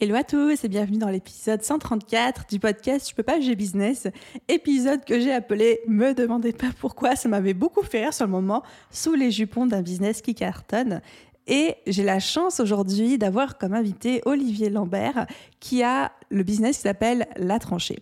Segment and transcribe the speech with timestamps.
[0.00, 4.06] Hello à tous et bienvenue dans l'épisode 134 du podcast Je peux pas, j'ai business.
[4.46, 8.30] Épisode que j'ai appelé Me demandez pas pourquoi, ça m'avait beaucoup fait rire sur le
[8.30, 8.62] moment,
[8.92, 11.00] sous les jupons d'un business qui cartonne.
[11.48, 15.26] Et j'ai la chance aujourd'hui d'avoir comme invité Olivier Lambert
[15.58, 17.98] qui a le business qui s'appelle La Tranchée.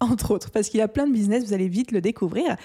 [0.00, 2.56] Entre autres, parce qu'il a plein de business, vous allez vite le découvrir.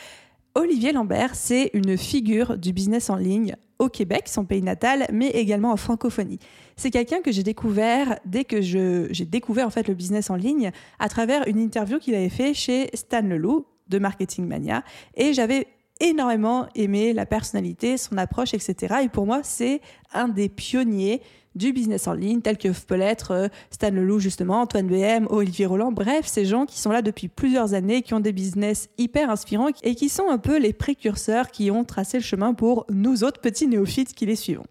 [0.56, 5.30] Olivier Lambert, c'est une figure du business en ligne au Québec, son pays natal, mais
[5.30, 6.40] également en francophonie.
[6.76, 10.72] C'est quelqu'un que j'ai découvert dès que j'ai découvert en fait le business en ligne
[11.00, 14.84] à travers une interview qu'il avait fait chez Stan Leloup de Marketing Mania
[15.16, 15.68] et j'avais
[16.00, 18.96] énormément aimé la personnalité, son approche, etc.
[19.04, 19.82] Et pour moi, c'est
[20.14, 21.22] un des pionniers
[21.56, 25.66] du business en ligne, tel que peut l'être euh, Stan Leloup, justement, Antoine BM, Olivier
[25.66, 25.92] Roland.
[25.92, 29.70] Bref, ces gens qui sont là depuis plusieurs années, qui ont des business hyper inspirants
[29.84, 33.42] et qui sont un peu les précurseurs qui ont tracé le chemin pour nous autres
[33.42, 34.66] petits néophytes qui les suivons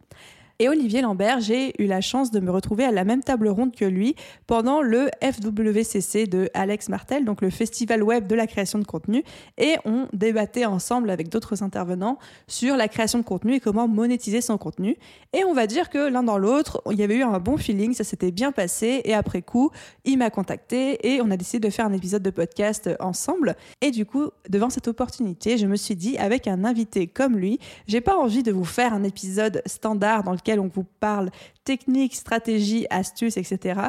[0.63, 3.75] et Olivier Lambert, j'ai eu la chance de me retrouver à la même table ronde
[3.75, 4.15] que lui
[4.47, 9.25] pendant le FWCC de Alex Martel, donc le festival web de la création de contenu,
[9.59, 14.41] et on débattait ensemble avec d'autres intervenants sur la création de contenu et comment monétiser
[14.41, 14.97] son contenu.
[15.33, 17.93] Et on va dire que l'un dans l'autre, il y avait eu un bon feeling,
[17.93, 19.73] ça s'était bien passé, et après coup,
[20.05, 23.57] il m'a contacté et on a décidé de faire un épisode de podcast ensemble.
[23.81, 27.59] Et du coup, devant cette opportunité, je me suis dit, avec un invité comme lui,
[27.89, 31.31] j'ai pas envie de vous faire un épisode standard dans lequel on vous parle
[31.65, 33.81] technique, stratégie, astuces, etc.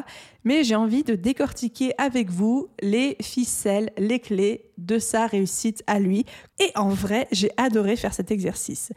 [0.44, 5.98] Mais j'ai envie de décortiquer avec vous les ficelles, les clés de sa réussite à
[5.98, 6.24] lui.
[6.58, 8.92] Et en vrai, j'ai adoré faire cet exercice.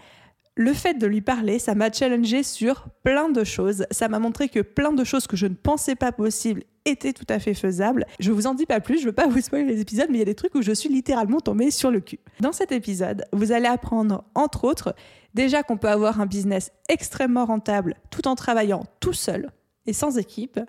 [0.59, 3.85] Le fait de lui parler, ça m'a challengé sur plein de choses.
[3.91, 7.27] Ça m'a montré que plein de choses que je ne pensais pas possibles étaient tout
[7.29, 8.05] à fait faisables.
[8.19, 10.19] Je vous en dis pas plus, je veux pas vous spoiler les épisodes, mais il
[10.19, 12.19] y a des trucs où je suis littéralement tombée sur le cul.
[12.39, 14.95] Dans cet épisode, vous allez apprendre, entre autres,
[15.37, 19.51] Déjà qu'on peut avoir un business extrêmement rentable tout en travaillant tout seul
[19.85, 20.59] et sans équipe,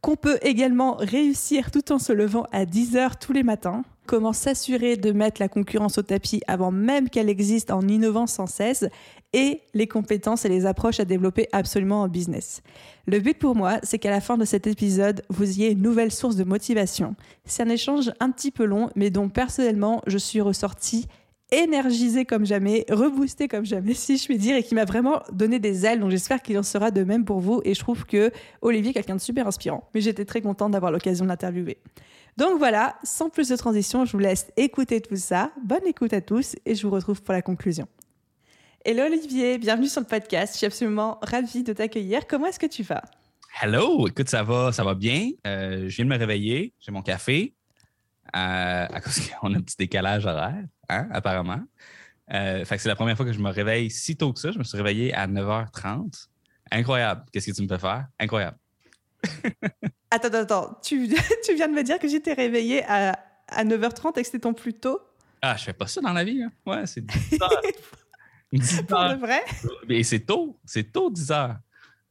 [0.00, 4.32] qu'on peut également réussir tout en se levant à 10 heures tous les matins, comment
[4.32, 8.84] s'assurer de mettre la concurrence au tapis avant même qu'elle existe en innovant sans cesse,
[9.32, 12.62] et les compétences et les approches à développer absolument en business.
[13.06, 16.12] Le but pour moi, c'est qu'à la fin de cet épisode, vous ayez une nouvelle
[16.12, 17.16] source de motivation.
[17.44, 21.06] C'est un échange un petit peu long, mais dont personnellement, je suis ressortie
[21.52, 25.58] énergisé comme jamais, reboosté comme jamais, si je puis dire, et qui m'a vraiment donné
[25.58, 26.00] des ailes.
[26.00, 27.60] Donc j'espère qu'il en sera de même pour vous.
[27.64, 28.32] Et je trouve que
[28.62, 29.88] Olivier est quelqu'un de super inspirant.
[29.94, 31.78] Mais j'étais très contente d'avoir l'occasion de l'interviewer.
[32.38, 35.52] Donc voilà, sans plus de transition, je vous laisse écouter tout ça.
[35.62, 37.86] Bonne écoute à tous et je vous retrouve pour la conclusion.
[38.84, 40.54] Hello Olivier, bienvenue sur le podcast.
[40.54, 42.26] Je suis absolument ravie de t'accueillir.
[42.26, 43.02] Comment est-ce que tu vas?
[43.60, 45.30] Hello, écoute, ça va, ça va bien.
[45.46, 47.54] Euh, je viens de me réveiller, j'ai mon café.
[48.34, 50.64] Euh, à cause qu'on a un petit décalage horaire.
[50.88, 51.60] Hein, apparemment.
[52.32, 54.52] Euh, c'est la première fois que je me réveille si tôt que ça.
[54.52, 56.28] Je me suis réveillé à 9h30.
[56.70, 57.26] Incroyable.
[57.30, 58.06] Qu'est-ce que tu me fais faire?
[58.18, 58.56] Incroyable.
[60.10, 60.78] Attends, attends, attends.
[60.82, 61.08] Tu,
[61.44, 63.18] tu, viens de me dire que j'étais réveillé à,
[63.48, 65.00] à 9h30 et que c'était ton plus tôt?
[65.40, 66.42] Ah, je fais pas ça dans la vie.
[66.42, 66.52] Hein.
[66.66, 67.48] Ouais, c'est 10 h
[68.52, 69.42] 10 Pour de vrai?
[69.88, 70.58] Mais c'est tôt.
[70.64, 71.56] C'est tôt, 10 h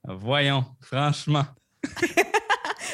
[0.03, 1.45] Voyons, franchement.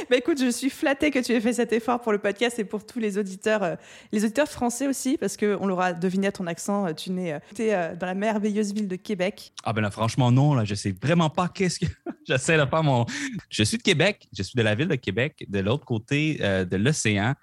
[0.10, 2.64] bah écoute, je suis flattée que tu aies fait cet effort pour le podcast et
[2.64, 3.76] pour tous les auditeurs, euh,
[4.12, 7.42] les auditeurs français aussi, parce qu'on l'aura deviné à ton accent, euh, tu es,
[7.74, 9.52] euh, dans la merveilleuse ville de Québec.
[9.64, 11.86] Ah ben là, franchement, non, là, je sais vraiment pas qu'est-ce que.
[12.28, 13.06] J'essaie de faire mon.
[13.50, 16.76] Je suis de Québec, je suis de la ville de Québec, de l'autre côté de
[16.76, 17.36] l'océan.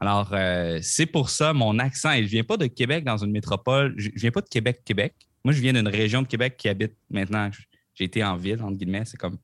[0.00, 0.34] Alors,
[0.80, 2.10] c'est pour ça mon accent.
[2.10, 3.94] Et je viens pas de Québec dans une métropole.
[3.96, 5.14] Je viens pas de Québec, Québec.
[5.44, 7.50] Moi, je viens d'une région de Québec qui habite maintenant.
[7.94, 9.04] J'ai été en ville, entre guillemets.
[9.04, 9.38] C'est comme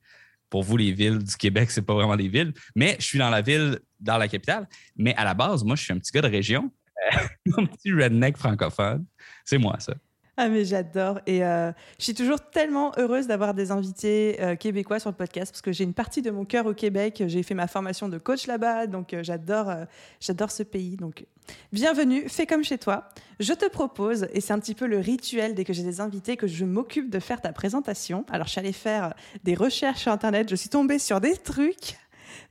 [0.50, 2.52] pour vous, les villes du Québec, c'est pas vraiment des villes.
[2.74, 4.68] Mais je suis dans la ville, dans la capitale.
[4.96, 6.70] Mais à la base, moi, je suis un petit gars de région,
[7.56, 9.04] un petit redneck francophone.
[9.44, 9.94] C'est moi, ça.
[10.40, 15.00] Ah mais j'adore et euh, je suis toujours tellement heureuse d'avoir des invités euh, québécois
[15.00, 17.24] sur le podcast parce que j'ai une partie de mon cœur au Québec.
[17.26, 19.72] J'ai fait ma formation de coach là-bas, donc euh, j'adore
[20.20, 20.94] j'adore ce pays.
[20.94, 21.26] Donc
[21.72, 23.08] bienvenue, fais comme chez toi.
[23.40, 26.36] Je te propose et c'est un petit peu le rituel dès que j'ai des invités
[26.36, 28.24] que je m'occupe de faire ta présentation.
[28.30, 31.98] Alors je suis allée faire des recherches sur internet, je suis tombée sur des trucs.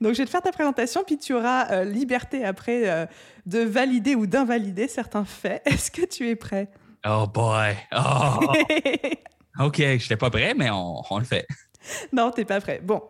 [0.02, 3.08] Donc, je vais te faire ta présentation, puis tu auras liberté après
[3.46, 5.62] de valider ou d'invalider certains faits.
[5.66, 6.70] Est-ce que tu es prêt?
[7.10, 7.74] Oh boy!
[7.94, 8.54] Oh.
[9.66, 11.48] OK, je n'étais pas prêt, mais on, le fait.
[12.12, 12.82] Non, tu n'es pas prêt.
[12.84, 13.02] Bon,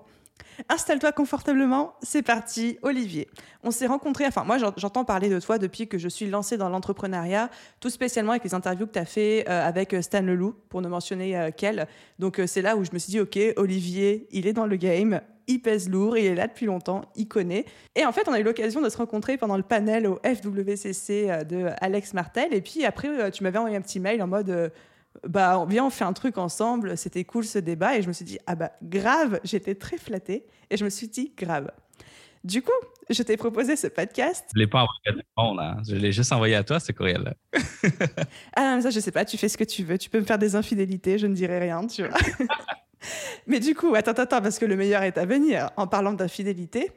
[0.70, 3.28] Installe-toi confortablement, c'est parti, Olivier.
[3.64, 6.70] On s'est rencontrés, enfin moi j'entends parler de toi depuis que je suis lancée dans
[6.70, 7.50] l'entrepreneuriat,
[7.80, 10.82] tout spécialement avec les interviews que tu as fait euh, avec euh, Stan Leloup, pour
[10.82, 11.88] ne mentionner euh, quel.
[12.20, 15.22] Donc c'est là où je me suis dit, ok, Olivier, il est dans le game,
[15.48, 17.66] il pèse lourd, il est là depuis longtemps, il connaît.
[17.96, 21.46] Et en fait, on a eu l'occasion de se rencontrer pendant le panel au FWCC
[21.46, 22.54] de Alex Martel.
[22.54, 24.72] Et puis après, tu m'avais envoyé un petit mail en mode
[25.28, 28.26] bah viens on fait un truc ensemble, c'était cool ce débat et je me suis
[28.26, 31.72] dit ah bah grave, j'étais très flattée et je me suis dit grave.
[32.44, 32.72] Du coup,
[33.10, 34.46] je t'ai proposé ce podcast.
[34.54, 35.82] Je ne l'ai pas envoyé à tout hein.
[35.88, 37.34] je l'ai juste envoyé à toi, ce courriel-là.
[38.56, 39.98] ah non, ça, je sais pas, tu fais ce que tu veux.
[39.98, 42.18] Tu peux me faire des infidélités, je ne dirai rien, tu vois.
[43.48, 45.70] mais du coup, attends, attends, parce que le meilleur est à venir.
[45.78, 46.92] En parlant d'infidélité,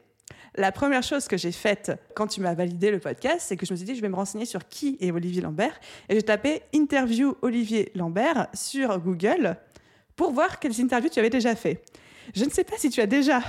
[0.56, 3.72] la première chose que j'ai faite quand tu m'as validé le podcast, c'est que je
[3.72, 5.78] me suis dit, je vais me renseigner sur qui est Olivier Lambert.
[6.08, 9.56] Et j'ai tapé interview Olivier Lambert sur Google
[10.16, 11.82] pour voir quelles interviews tu avais déjà fait.
[12.34, 13.40] Je ne sais pas si tu as déjà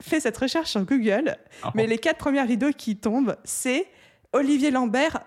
[0.00, 1.72] fait cette recherche sur Google, ah.
[1.74, 3.86] mais les quatre premières vidéos qui tombent, c'est
[4.32, 5.20] Olivier Lambert,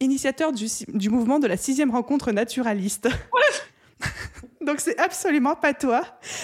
[0.00, 3.08] initiateur du, du, mouvement de la sixième rencontre naturaliste.
[4.64, 6.02] Donc c'est absolument pas toi.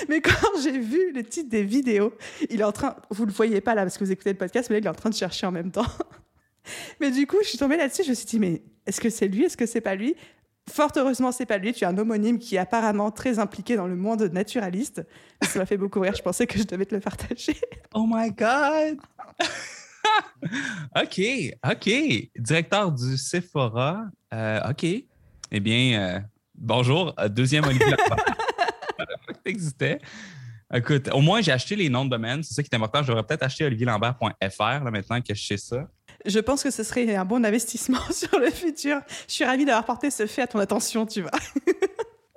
[0.08, 2.12] Mais quand j'ai vu le titre des vidéos,
[2.48, 4.70] il est en train, vous le voyez pas là parce que vous écoutez le podcast,
[4.70, 5.86] mais là il est en train de chercher en même temps.
[7.00, 9.26] Mais du coup, je suis tombée là-dessus, je me suis dit, mais est-ce que c'est
[9.26, 10.14] lui, est-ce que c'est pas lui?
[10.68, 11.72] Fort heureusement, c'est pas lui.
[11.72, 15.02] Tu es un homonyme qui est apparemment très impliqué dans le monde naturaliste.
[15.42, 16.14] Ça m'a fait beaucoup rire.
[16.14, 17.56] Je pensais que je devais te le partager.
[17.94, 19.00] Oh my God!
[20.96, 21.20] OK,
[21.68, 21.90] OK.
[22.36, 24.04] Directeur du Sephora.
[24.32, 24.84] Euh, OK.
[24.84, 26.20] Eh bien, euh,
[26.60, 27.86] Bonjour, euh, deuxième Olivier
[29.46, 29.98] existait.
[30.74, 32.42] Écoute, au moins, j'ai acheté les noms de domaine.
[32.42, 33.02] C'est ça qui est important.
[33.02, 35.88] J'aurais peut-être acheté olivierlambert.fr là, maintenant que je sais ça.
[36.26, 39.00] Je pense que ce serait un bon investissement sur le futur.
[39.26, 41.30] Je suis ravie d'avoir porté ce fait à ton attention, tu vois.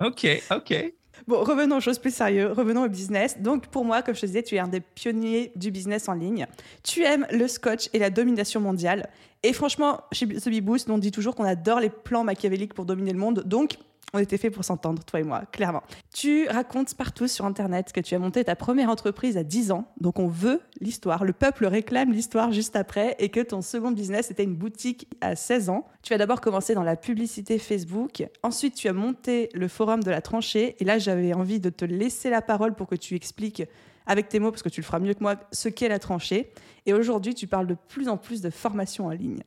[0.00, 0.94] OK, OK.
[1.26, 3.38] Bon, revenons aux choses plus sérieuses, revenons au business.
[3.38, 6.14] Donc, pour moi, comme je te disais, tu es un des pionniers du business en
[6.14, 6.46] ligne.
[6.82, 9.10] Tu aimes le scotch et la domination mondiale.
[9.42, 13.12] Et franchement, chez The Boost, on dit toujours qu'on adore les plans machiavéliques pour dominer
[13.12, 13.42] le monde.
[13.44, 13.76] Donc,
[14.14, 15.82] on était fait pour s'entendre, toi et moi, clairement.
[16.14, 19.92] Tu racontes partout sur Internet que tu as monté ta première entreprise à 10 ans,
[20.00, 21.24] donc on veut l'histoire.
[21.24, 25.34] Le peuple réclame l'histoire juste après, et que ton second business était une boutique à
[25.34, 25.84] 16 ans.
[26.02, 30.10] Tu as d'abord commencé dans la publicité Facebook, ensuite tu as monté le forum de
[30.10, 33.64] la tranchée, et là j'avais envie de te laisser la parole pour que tu expliques
[34.06, 36.52] avec tes mots, parce que tu le feras mieux que moi, ce qu'est la tranchée.
[36.86, 39.40] Et aujourd'hui, tu parles de plus en plus de formation en ligne.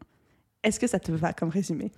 [0.64, 1.92] Est-ce que ça te va comme résumé?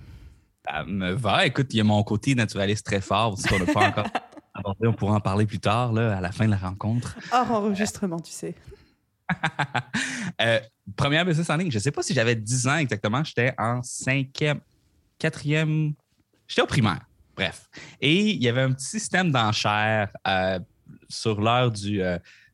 [0.65, 1.45] Ça me va.
[1.45, 4.07] Écoute, il y a mon côté naturaliste très fort, ce qu'on n'a pas encore
[4.53, 4.87] abordé.
[4.87, 7.17] On pourra en parler plus tard, là, à la fin de la rencontre.
[7.31, 8.55] Hors enregistrement, tu sais.
[10.41, 10.59] euh,
[10.95, 13.23] première business en ligne, je ne sais pas si j'avais 10 ans exactement.
[13.23, 14.59] J'étais en cinquième,
[15.17, 15.93] quatrième.
[16.47, 17.01] J'étais au primaire.
[17.35, 17.69] Bref.
[18.01, 20.59] Et il y avait un petit système d'enchères euh,
[21.07, 22.01] sur l'heure du.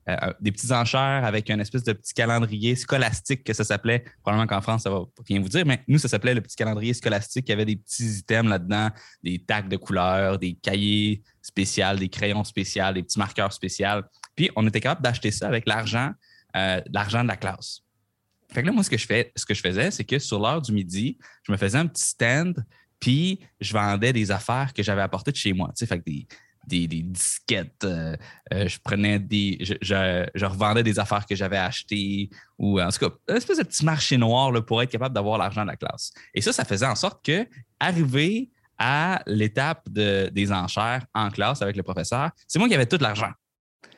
[0.08, 4.06] Euh, euh, des petites enchères avec un espèce de petit calendrier scolastique que ça s'appelait.
[4.22, 6.94] Probablement qu'en France, ça va rien vous dire, mais nous, ça s'appelait le petit calendrier
[6.94, 7.46] scolastique.
[7.48, 8.90] Il y avait des petits items là-dedans,
[9.24, 14.04] des tacs de couleurs, des cahiers spéciaux, des crayons spéciaux, des petits marqueurs spéciaux.
[14.36, 16.12] Puis, on était capable d'acheter ça avec l'argent,
[16.56, 17.82] euh, l'argent de la classe.
[18.54, 20.40] Fait que là, moi, ce que je, fais, ce que je faisais, c'est que sur
[20.40, 22.64] l'heure du midi, je me faisais un petit stand,
[23.00, 25.70] puis je vendais des affaires que j'avais apportées de chez moi.
[25.70, 26.04] Tu sais, fait que
[26.68, 27.84] des, disquettes.
[27.84, 28.16] Euh,
[28.54, 29.58] euh, je prenais des.
[29.62, 33.86] Je, revendais des affaires que j'avais achetées ou en tout cas, une espèce de petit
[33.86, 36.12] marché noir pour être capable d'avoir l'argent de la classe.
[36.34, 37.48] Et ça, ça faisait en sorte que,
[37.80, 42.98] arriver à l'étape des enchères en classe avec le professeur, c'est moi qui avais tout
[43.00, 43.32] l'argent.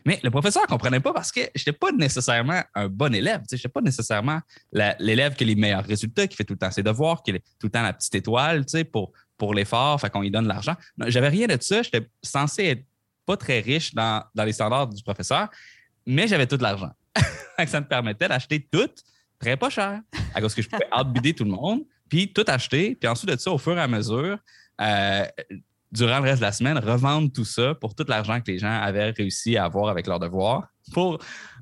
[0.08, 3.42] Mais le professeur ne comprenait pas parce que je n'étais pas nécessairement un bon élève.
[3.52, 4.40] Je n'étais pas nécessairement
[4.72, 7.34] l'élève qui a les meilleurs résultats, qui fait tout le temps ses devoirs, qui a
[7.34, 10.76] tout le temps la petite étoile pour, pour l'effort, fait qu'on lui donne l'argent.
[11.08, 11.82] J'avais rien de ça.
[11.84, 12.86] J'étais censé être
[13.26, 15.50] pas très riche dans, les standards du professeur,
[16.06, 16.92] mais j'avais tout l'argent.
[17.68, 18.90] ça me permettait d'acheter tout
[19.40, 20.02] très pas cher,
[20.34, 23.38] à cause que je pouvais outbider tout le monde, puis tout acheter, puis ensuite de
[23.38, 24.40] ça, au fur et à mesure,
[24.82, 25.26] euh,
[25.92, 28.82] durant le reste de la semaine, revendre tout ça pour tout l'argent que les gens
[28.82, 31.20] avaient réussi à avoir avec leurs devoirs, pour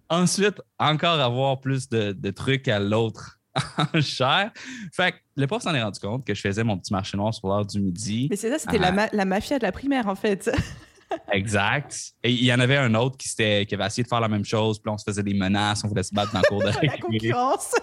[0.10, 3.39] ensuite encore avoir plus de trucs à l'autre
[4.01, 4.51] cher.
[4.93, 7.33] Fait que le prof s'en est rendu compte que je faisais mon petit marché noir
[7.33, 8.27] sur l'heure du midi.
[8.29, 9.09] Mais c'est ça, c'était la, ah.
[9.12, 10.50] la, mafia de la primaire, en fait.
[11.31, 12.13] exact.
[12.24, 14.45] Et il y en avait un autre qui, qui avait essayé de faire la même
[14.45, 16.65] chose, puis on se faisait des menaces, on voulait se battre dans le cours de
[16.85, 17.74] La concurrence.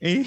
[0.00, 0.24] et,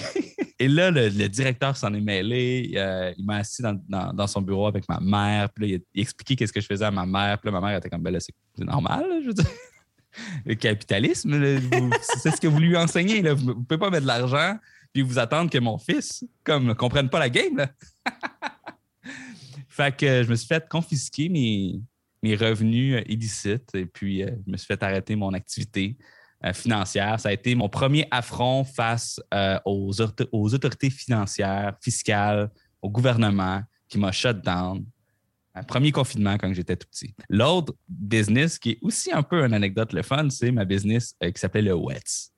[0.59, 2.73] et, là, le, directeur s'en est mêlé.
[2.75, 5.49] Euh, il m'a assis dans, dans, son bureau avec ma mère.
[5.51, 7.39] Puis là, il, il expliquait qu'est-ce que je faisais à ma mère.
[7.39, 9.45] Puis là, ma mère était comme, ben là, c'est normal, je veux dire
[10.45, 11.39] le capitalisme.
[12.21, 13.21] C'est ce que vous lui enseignez.
[13.33, 14.57] Vous ne pouvez pas mettre de l'argent
[14.93, 17.67] puis vous attendre que mon fils comme comprenne pas la game.
[19.77, 21.79] je me suis fait confisquer mes,
[22.24, 25.97] mes revenus illicites et puis je me suis fait arrêter mon activité
[26.53, 27.19] financière.
[27.19, 29.21] Ça a été mon premier affront face
[29.65, 29.91] aux,
[30.31, 32.50] aux, autorités financières, fiscales,
[32.81, 34.86] au gouvernement qui m'a shut down.
[35.63, 37.13] Premier confinement quand j'étais tout petit.
[37.29, 41.39] L'autre business qui est aussi un peu une anecdote le fun, c'est ma business qui
[41.39, 42.31] s'appelait le WETS.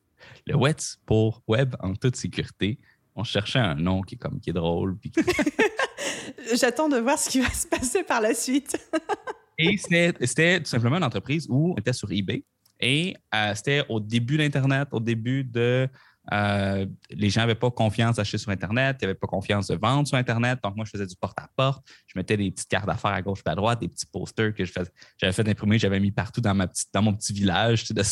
[0.48, 2.80] Le WETS pour Web en toute sécurité.
[3.16, 4.98] On cherchait un nom qui est comme qui est drôle.
[6.56, 8.78] J'attends de voir ce qui va se passer par la suite.
[9.58, 12.44] Et c'était tout simplement une entreprise où on était sur eBay.
[12.80, 15.88] Et euh, c'était au début d'Internet, au début de.
[16.32, 20.08] Euh, les gens n'avaient pas confiance d'acheter sur Internet, ils n'avaient pas confiance de vendre
[20.08, 20.60] sur Internet.
[20.64, 21.86] Donc, moi, je faisais du porte-à-porte.
[22.08, 24.64] Je mettais des petites cartes d'affaires à gauche et à droite, des petits posters que
[24.66, 28.04] j'avais fait imprimer, j'avais mis partout dans, mon petit village de,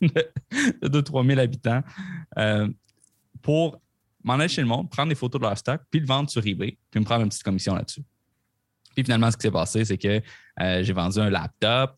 [0.00, 1.82] 2-3 000 habitants
[2.38, 2.68] euh,
[3.42, 3.80] pour
[4.24, 6.44] m'en aller chez le monde, prendre des photos de leur stock, puis le vendre sur
[6.44, 8.02] eBay, puis me prendre une petite commission là-dessus.
[8.94, 10.20] Puis finalement, ce qui s'est passé, c'est que
[10.60, 11.96] euh, j'ai vendu un laptop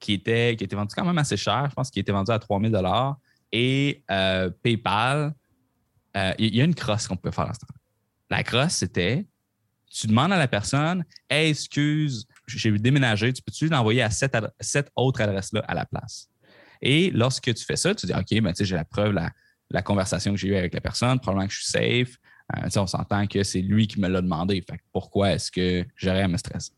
[0.00, 1.68] qui était, qui était vendu quand même assez cher.
[1.70, 2.74] Je pense qu'il était vendu à 3000
[3.52, 5.34] Et euh, PayPal,
[6.38, 7.74] il y, a une crosse qu'on peut faire à ce temps
[8.30, 9.26] La crosse, c'était
[9.90, 15.20] tu demandes à la personne excuse, j'ai déménagé, tu peux-tu l'envoyer à cette, cette autre
[15.20, 16.28] adresse-là à la place?
[16.80, 19.30] Et lorsque tu fais ça, tu dis OK, ben, j'ai la preuve, la,
[19.70, 22.16] la conversation que j'ai eue avec la personne, probablement que je suis safe.
[22.56, 24.62] Euh, on s'entend que c'est lui qui me l'a demandé.
[24.68, 26.72] Fait pourquoi est-ce que j'aurais à me stresser?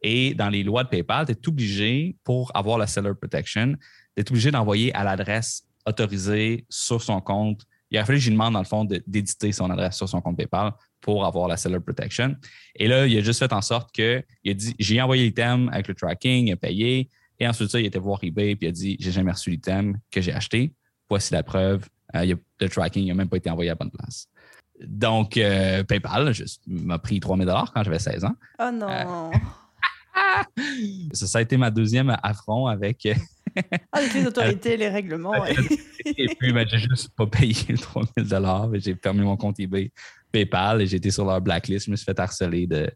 [0.00, 3.76] Et dans les lois de PayPal, tu es obligé, pour avoir la seller protection,
[4.16, 7.62] tu es obligé d'envoyer à l'adresse autorisée sur son compte.
[7.90, 10.20] Il a fallu que je lui demande, dans le fond, d'éditer son adresse sur son
[10.20, 12.36] compte PayPal pour avoir la seller protection.
[12.76, 15.68] Et là, il a juste fait en sorte que il a dit j'ai envoyé l'item
[15.68, 17.10] avec le tracking, il a payé.
[17.38, 19.98] Et ensuite, ça, il était voir eBay et il a dit j'ai jamais reçu l'item
[20.10, 20.72] que j'ai acheté.
[21.10, 21.88] Voici la preuve.
[22.14, 24.28] Euh, le tracking n'a même pas été envoyé à bonne place.
[24.80, 26.32] Donc, euh, PayPal
[26.66, 28.34] m'a pris 3000 quand j'avais 16 ans.
[28.58, 28.88] Oh non!
[28.88, 29.30] Euh,
[31.12, 33.08] ça, a été ma deuxième affront avec.
[33.92, 35.44] Avec les autorités, les règlements.
[36.04, 39.90] et puis, ben, j'ai juste pas payé 3000 J'ai fermé mon compte eBay
[40.30, 41.86] PayPal et été sur leur blacklist.
[41.86, 42.90] Je me suis fait harceler de,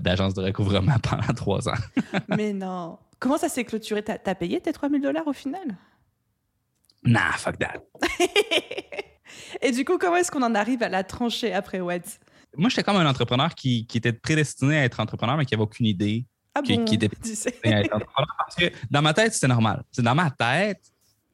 [0.00, 1.80] d'agence de, de recouvrement pendant trois ans.
[2.28, 2.98] Mais non.
[3.18, 4.02] Comment ça s'est clôturé?
[4.02, 5.76] T'as as payé tes 3000 dollars au final?
[7.04, 7.82] Nah, fuck that.
[9.62, 12.18] Et du coup, comment est-ce qu'on en arrive à la trancher après Weds?
[12.56, 15.62] Moi, j'étais comme un entrepreneur qui, qui, était prédestiné à être entrepreneur, mais qui n'avait
[15.62, 16.26] aucune idée.
[16.54, 16.84] Ah qui, bon?
[16.84, 17.08] qui était.
[17.08, 19.82] Parce que dans ma tête, c'était normal.
[19.90, 20.80] C'est dans ma tête,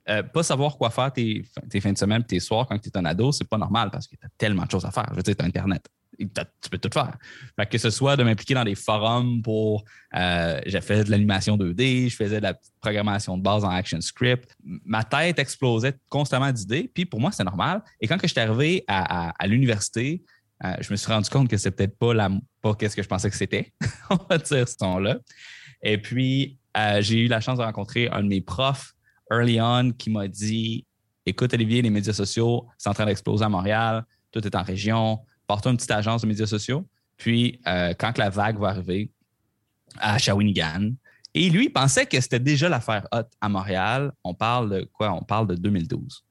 [0.09, 2.97] euh, pas savoir quoi faire tes, tes fins de semaine tes soirs quand tu es
[2.97, 5.07] un ado, c'est pas normal parce que tu as tellement de choses à faire.
[5.11, 5.89] Je veux dire, tu as Internet.
[6.19, 7.17] Tu peux tout faire.
[7.69, 9.85] que ce soit de m'impliquer dans des forums pour.
[10.15, 14.57] Euh, j'ai fait de l'animation 2D, je faisais de la programmation de base en ActionScript.
[14.63, 16.91] Ma tête explosait constamment d'idées.
[16.93, 17.83] Puis pour moi, c'est normal.
[18.01, 20.23] Et quand je suis arrivé à, l'université,
[20.65, 22.31] euh, je me suis rendu compte que c'était peut-être pas, la,
[22.63, 23.73] pas ce que je pensais que c'était.
[24.11, 25.19] On va dire ce ton-là.
[25.83, 26.59] Et puis,
[27.01, 28.95] j'ai eu la chance de rencontrer un de mes profs
[29.31, 30.87] early on qui m'a dit
[31.27, 35.21] Écoute, Olivier, les médias sociaux, c'est en train d'exploser à Montréal, tout est en région,
[35.47, 36.87] porte une petite agence de médias sociaux.
[37.17, 39.11] Puis, euh, quand la vague va arriver
[39.99, 40.93] à Shawinigan,
[41.35, 44.13] et lui, il pensait que c'était déjà l'affaire hot à Montréal.
[44.25, 45.13] On parle de quoi?
[45.13, 46.25] On parle de 2012.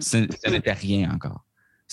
[0.00, 1.44] Ce, n'était rien encore.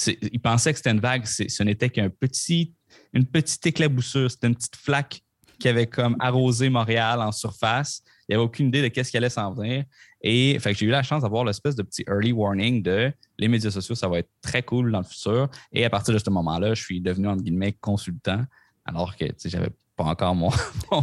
[0.07, 1.25] Il pensait que c'était une vague.
[1.25, 2.73] Ce n'était qu'un petit,
[3.13, 4.29] une petite éclaboussure.
[4.29, 5.21] C'était une petite flaque
[5.59, 8.01] qui avait comme arrosé Montréal en surface.
[8.27, 9.83] Il n'y avait aucune idée de qu'est-ce qui allait s'en venir.
[10.21, 13.95] Et j'ai eu la chance d'avoir l'espèce de petit early warning de les médias sociaux,
[13.95, 15.49] ça va être très cool dans le futur.
[15.71, 18.43] Et à partir de ce moment-là, je suis devenu, entre guillemets, consultant,
[18.85, 20.51] alors que j'avais pas encore mon,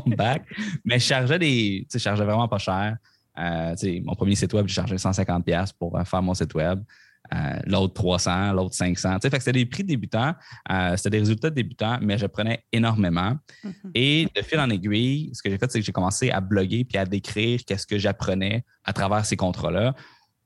[0.07, 0.45] bac.
[0.85, 1.87] Mais je chargeais des.
[1.93, 2.97] Je chargeais vraiment pas cher.
[3.38, 3.75] Euh,
[4.05, 6.83] mon premier site web, j'ai chargé 150$ pour euh, faire mon site web.
[7.35, 9.18] Euh, l'autre 300, l'autre 500.
[9.21, 10.35] Fait que c'était des prix débutants,
[10.71, 13.37] euh, c'était des résultats débutants, mais je prenais énormément.
[13.64, 13.90] Mm-hmm.
[13.95, 16.85] Et de fil en aiguille, ce que j'ai fait, c'est que j'ai commencé à bloguer
[16.85, 19.95] puis à décrire qu'est-ce que j'apprenais à travers ces contrats-là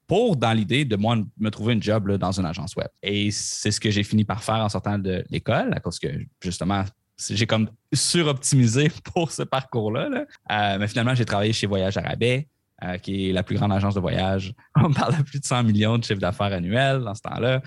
[0.06, 2.88] pour, dans l'idée de moi, me trouver une job dans une agence web.
[3.00, 6.08] Et c'est ce que j'ai fini par faire en sortant de l'école, à cause que,
[6.42, 6.84] justement,
[7.28, 10.08] j'ai comme suroptimisé pour ce parcours-là.
[10.50, 12.48] Euh, mais finalement, j'ai travaillé chez Voyage Arabais.
[12.82, 14.54] Euh, qui est la plus grande agence de voyage.
[14.74, 17.60] On parle de plus de 100 millions de chiffre d'affaires annuels dans ce temps-là.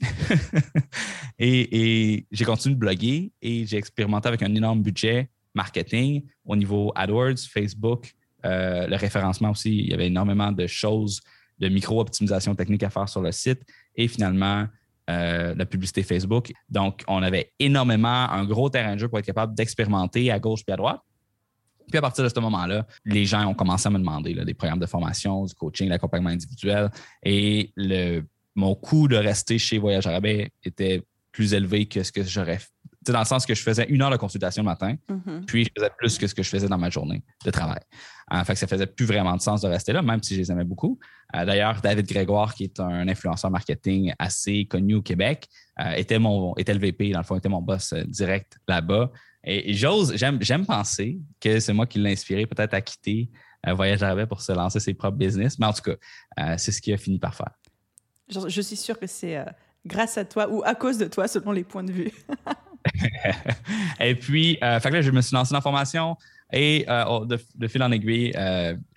[1.38, 6.90] et, j'ai continué de bloguer et j'ai expérimenté avec un énorme budget marketing au niveau
[6.96, 8.12] AdWords, Facebook,
[8.44, 9.72] euh, le référencement aussi.
[9.72, 11.20] Il y avait énormément de choses,
[11.60, 13.60] de micro-optimisation technique à faire sur le site
[13.94, 14.66] et finalement
[15.08, 16.52] euh, la publicité Facebook.
[16.68, 20.62] Donc, on avait énormément un gros terrain de jeu pour être capable d'expérimenter à gauche
[20.66, 21.00] et à droite.
[21.88, 24.80] Puis à partir de ce moment-là, les gens ont commencé à me demander des programmes
[24.80, 26.90] de formation, du coaching, l'accompagnement individuel.
[27.22, 28.22] Et le,
[28.54, 31.02] mon coût de rester chez Voyage Arabais était
[31.32, 32.58] plus élevé que ce que j'aurais
[33.12, 35.44] dans le sens que je faisais une heure de consultation le matin, Mhm.
[35.46, 37.78] puis je faisais plus que ce que je faisais dans ma journée de travail.
[38.32, 40.40] Euh, fait que ça faisait plus vraiment de sens de rester là, même si je
[40.40, 40.98] les aimais beaucoup.
[41.36, 45.46] Euh, D'ailleurs, David Grégoire, qui est un influenceur marketing assez connu au Québec,
[45.78, 49.12] euh, était, mon, était le VP, dans le fond, était mon boss direct là-bas.
[49.46, 53.30] Et, j'ose, j'aime, penser que c'est moi qui l'ai inspiré peut-être à quitter
[53.66, 55.58] euh, Voyage Arabais pour se lancer ses propres business.
[55.58, 55.94] Mais en tout cas,
[56.40, 57.52] euh, c'est ce qu'il a fini par faire.
[58.28, 59.44] Je, je suis sûre que c'est euh,
[59.86, 62.10] grâce à toi ou à cause de toi, selon les points de vue.
[64.00, 66.16] et puis, euh, fait que là, je me suis lancé dans la formation
[66.52, 68.32] et oh, de, de fil en aiguille,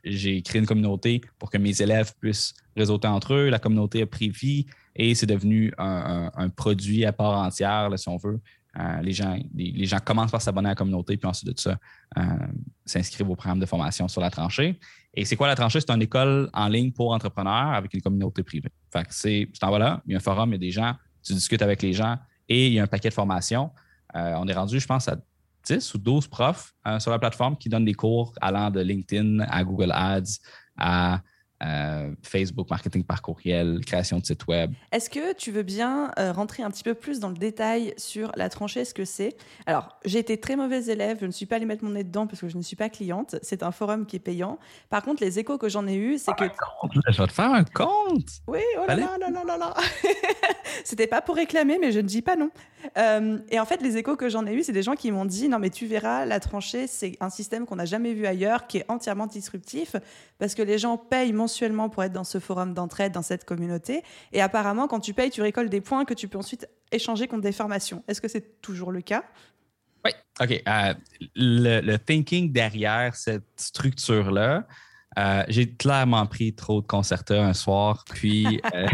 [0.03, 3.49] j'ai créé une communauté pour que mes élèves puissent réseauter entre eux.
[3.49, 7.89] La communauté a pris vie et c'est devenu un, un- un produit à part entière,
[7.89, 8.39] là, si on veut.
[8.77, 11.77] Euh, les, gens, les, gens commencent par s'abonner à la communauté, puis ensuite de ça,
[12.17, 12.21] euh,
[12.85, 14.79] s'inscrivent au programme de formation sur la tranchée.
[15.13, 15.79] Et c'est quoi la tranchée?
[15.81, 18.69] C'est une école en ligne pour entrepreneurs avec une communauté privée.
[18.91, 20.59] Fait que c'est, tu t'en vas là, il y a un forum, il y a
[20.59, 23.71] des gens, tu discutes avec les gens et il y a un paquet de formations.
[24.15, 25.17] Euh, on est rendu, je pense, à
[25.65, 29.63] 10 ou 12 profs sur la plateforme qui donnent des cours allant de LinkedIn à
[29.63, 30.39] Google Ads,
[30.77, 31.21] à
[31.63, 34.71] euh, Facebook, marketing par courriel, création de site web.
[34.91, 38.31] Est-ce que tu veux bien euh, rentrer un petit peu plus dans le détail sur
[38.35, 39.35] la tranchée, ce que c'est?
[39.65, 42.27] Alors, j'ai été très mauvaise élève, je ne suis pas allée mettre mon nez dedans
[42.27, 43.35] parce que je ne suis pas cliente.
[43.41, 44.57] C'est un forum qui est payant.
[44.89, 46.45] Par contre, les échos que j'en ai eus, c'est que.
[46.45, 48.41] Je vais te faire un compte.
[48.47, 49.01] Oui, oh là Allez.
[49.01, 49.73] là, là là là là.
[50.85, 52.49] C'était pas pour réclamer, mais je ne dis pas non.
[52.97, 55.25] Euh, et en fait, les échos que j'en ai eus, c'est des gens qui m'ont
[55.25, 58.67] dit non, mais tu verras, la tranchée, c'est un système qu'on n'a jamais vu ailleurs,
[58.67, 59.95] qui est entièrement disruptif,
[60.37, 61.48] parce que les gens payent mensuellement
[61.89, 64.03] pour être dans ce forum d'entraide, dans cette communauté.
[64.31, 67.41] Et apparemment, quand tu payes, tu récoltes des points que tu peux ensuite échanger contre
[67.43, 68.03] des formations.
[68.07, 69.23] Est-ce que c'est toujours le cas?
[70.05, 70.61] Oui, OK.
[70.67, 70.93] Euh,
[71.35, 74.65] le, le thinking derrière cette structure-là,
[75.17, 78.87] euh, j'ai clairement pris trop de concerteurs un soir, puis euh,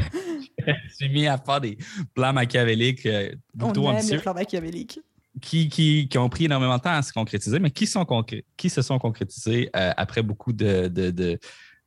[0.57, 1.77] je me suis mis à faire des
[2.15, 4.99] plans machiavéliques euh, plutôt On aime ambitieux les plans machiavéliques.
[5.41, 8.45] qui, qui, qui ont pris énormément de temps à se concrétiser, mais qui, sont concré-
[8.57, 11.37] qui se sont concrétisés euh, après beaucoup de, de, de,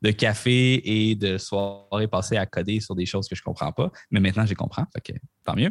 [0.03, 3.73] de café et de soirées passées à coder sur des choses que je ne comprends
[3.73, 3.91] pas.
[4.11, 5.71] Mais maintenant, je les comprends, fait que tant mieux.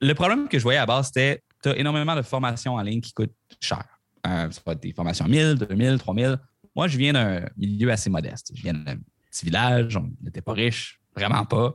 [0.00, 3.00] Le problème que je voyais à base, c'était tu as énormément de formations en ligne
[3.00, 3.84] qui coûtent cher.
[4.26, 6.38] Euh, ça va être des formations 1000, 2000, 3000.
[6.74, 8.52] Moi, je viens d'un milieu assez modeste.
[8.54, 8.96] Je viens d'un
[9.30, 11.74] petit village, on n'était pas riche, vraiment pas.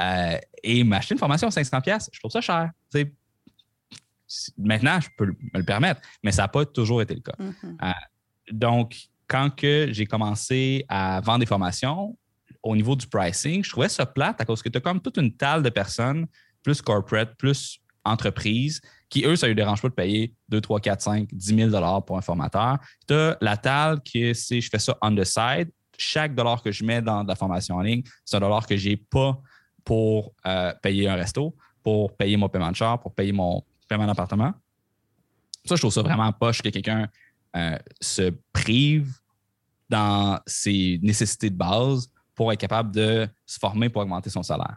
[0.00, 2.70] Euh, et m'acheter une formation à 500 pièces, je trouve ça cher.
[4.58, 7.36] Maintenant, je peux me le permettre, mais ça n'a pas toujours été le cas.
[7.38, 7.94] Mhm.
[8.50, 12.16] Donc, quand j'ai commencé à vendre des formations,
[12.62, 15.18] au niveau du pricing, je trouvais ça plate à cause que tu as comme toute
[15.18, 16.26] une talle de personnes,
[16.62, 20.80] plus corporate, plus entreprises, qui, eux, ça ne les dérange pas de payer 2, 3,
[20.80, 22.78] 4, 5, 10 000 pour un formateur.
[23.06, 25.70] Tu as la talle qui, c'est je fais ça on the side.
[25.96, 28.88] Chaque dollar que je mets dans la formation en ligne, c'est un dollar que je
[28.88, 29.38] n'ai pas
[29.84, 34.06] pour euh, payer un resto, pour payer mon paiement de char, pour payer mon paiement
[34.06, 34.52] d'appartement.
[35.64, 37.08] Ça, je trouve ça vraiment poche que quelqu'un
[37.56, 39.12] euh, se prive
[39.88, 44.76] dans ses nécessités de base pour être capable de se former pour augmenter son salaire.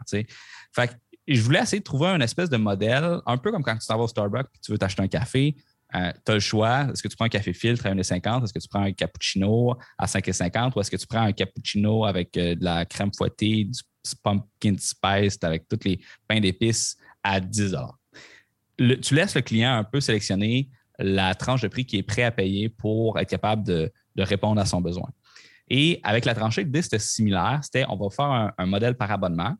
[0.72, 3.86] Fait je voulais essayer de trouver un espèce de modèle, un peu comme quand tu
[3.86, 5.54] t'en vas au Starbucks et tu veux t'acheter un café.
[5.92, 6.88] tu as le choix.
[6.90, 8.44] Est-ce que tu prends un café filtre à 1,50?
[8.44, 10.72] Est-ce que tu prends un cappuccino à 5,50?
[10.74, 13.78] Ou est-ce que tu prends un cappuccino avec euh, de la crème fouettée, du
[14.22, 17.74] pumpkin spice avec tous les pains d'épices à 10
[18.78, 22.22] Le- Tu laisses le client un peu sélectionner la tranche de prix qui est prêt
[22.22, 25.08] à payer pour être capable de, de répondre à son besoin.
[25.70, 27.60] Et avec la tranchée, l'idée, c'était similaire.
[27.62, 29.54] C'était on va faire un, modèle par abonnement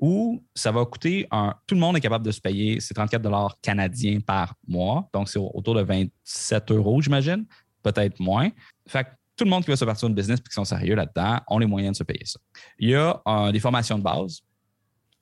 [0.00, 1.54] où ça va coûter un.
[1.66, 5.08] Tout le monde est capable de se payer ces 34 canadiens par mois.
[5.12, 7.46] Donc, c'est autour de 27 euros, j'imagine,
[7.82, 8.50] peut-être moins.
[8.88, 10.94] Fait que tout le monde qui veut se partir d'une business et qui sont sérieux
[10.94, 12.40] là-dedans ont les moyens de se payer ça.
[12.78, 14.40] Il y a euh, des formations de base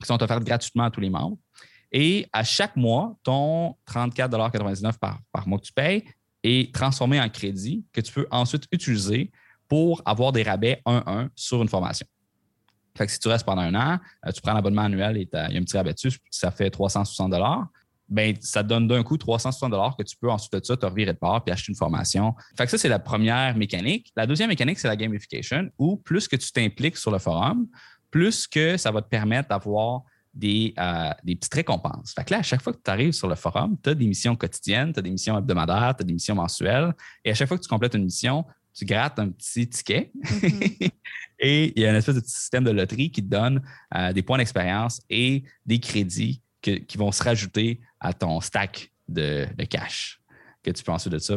[0.00, 1.38] qui sont offertes gratuitement à tous les membres.
[1.92, 6.04] Et à chaque mois, ton 34,99 par, par mois que tu payes
[6.42, 9.30] est transformé en crédit que tu peux ensuite utiliser
[9.68, 12.06] pour avoir des rabais 1-1 sur une formation.
[13.06, 15.60] Si tu restes pendant un an, euh, tu prends l'abonnement annuel et il y a
[15.60, 17.32] un petit rabais dessus, ça fait 360
[18.08, 21.14] ben, ça te donne d'un coup 360 que tu peux ensuite de ça te revirer
[21.14, 22.34] de part puis acheter une formation.
[22.58, 24.12] Fait que ça, c'est la première mécanique.
[24.14, 27.66] La deuxième mécanique, c'est la gamification, où plus que tu t'impliques sur le forum,
[28.10, 30.02] plus que ça va te permettre d'avoir
[30.34, 32.14] des, euh, des petites récompenses.
[32.14, 34.06] Fait que là, à chaque fois que tu arrives sur le forum, tu as des
[34.06, 36.94] missions quotidiennes, tu as des missions hebdomadaires, tu as des missions mensuelles.
[37.24, 40.20] Et à chaque fois que tu complètes une mission, tu grattes un petit ticket Mhm.
[41.38, 43.60] et il y a une espèce de petit système de loterie qui te donne
[43.94, 48.90] euh, des points d'expérience et des crédits que- qui vont se rajouter à ton stack
[49.08, 50.20] de, de cash
[50.62, 51.34] que tu peux ensuite de ça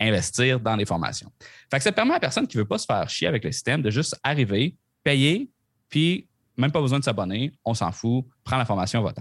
[0.00, 1.30] investir dans les formations.
[1.70, 3.44] Fait que ça permet à la personne qui ne veut pas se faire chier avec
[3.44, 5.50] le système de juste arriver, payer,
[5.90, 6.28] puis
[6.60, 9.12] même pas besoin de s'abonner, on s'en fout, prends la formation, va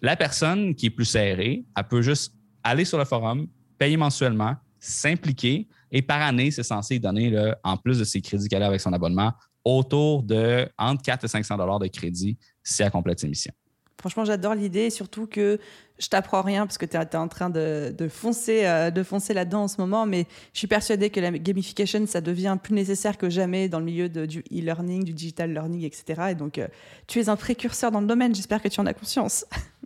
[0.00, 3.46] La personne qui est plus serrée, elle peut juste aller sur le forum,
[3.78, 8.62] payer mensuellement, s'impliquer et par année, c'est censé donner, en plus de ses crédits qu'elle
[8.62, 9.32] a avec son abonnement,
[9.64, 13.52] autour de entre 4 et 500 dollars de crédit si elle complète ses missions.
[13.98, 15.58] Franchement, j'adore l'idée, surtout que
[15.98, 19.64] je t'apprends rien parce que tu es, en train de, foncer, euh, de foncer là-dedans
[19.64, 23.28] en ce moment, mais je suis persuadée que la gamification, ça devient plus nécessaire que
[23.28, 26.28] jamais dans le milieu du e-learning, du digital learning, etc.
[26.30, 26.68] Et donc, euh,
[27.08, 29.44] tu es un précurseur dans le domaine, j'espère que tu en as conscience.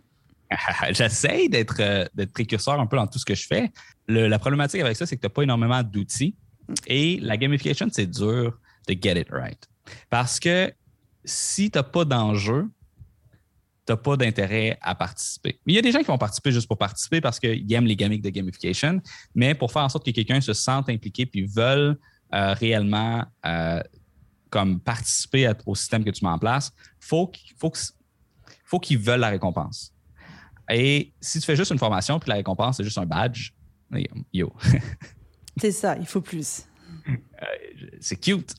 [0.91, 3.71] J'essaie euh, d'être précurseur un peu dans tout ce que je fais.
[4.07, 6.35] la problématique avec ça, c'est que tu n'as pas énormément d'outils
[6.87, 9.69] et la gamification, c'est dur de get it right.
[10.09, 10.73] Parce que
[11.25, 12.69] si tu n'as pas d'enjeu,
[13.85, 15.59] tu n'as pas d'intérêt à participer.
[15.65, 17.85] Mais il y a des gens qui vont participer juste pour participer parce qu'ils aiment
[17.85, 19.01] les gimmicks de gamification,
[19.35, 21.97] mais pour faire en sorte que quelqu'un se sente impliqué puis veulent
[22.33, 23.81] euh, réellement euh,
[24.49, 27.73] comme participer au système que tu mets en place, il faut, faut,
[28.63, 29.93] faut qu'ils veulent la récompense.
[30.69, 33.51] Et si tu fais juste une formation puis la récompense, c'est juste un badge,
[34.31, 34.53] yo.
[35.57, 36.63] c'est ça, il faut plus.
[37.07, 38.55] Euh, c'est cute,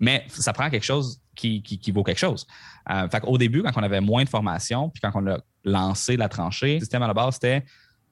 [0.00, 2.46] mais ça prend quelque chose qui, vaut quelque chose.
[2.90, 6.28] Euh, Au début, quand on avait moins de formation, puis quand on a lancé la
[6.28, 7.64] tranchée, le système à la base, c'était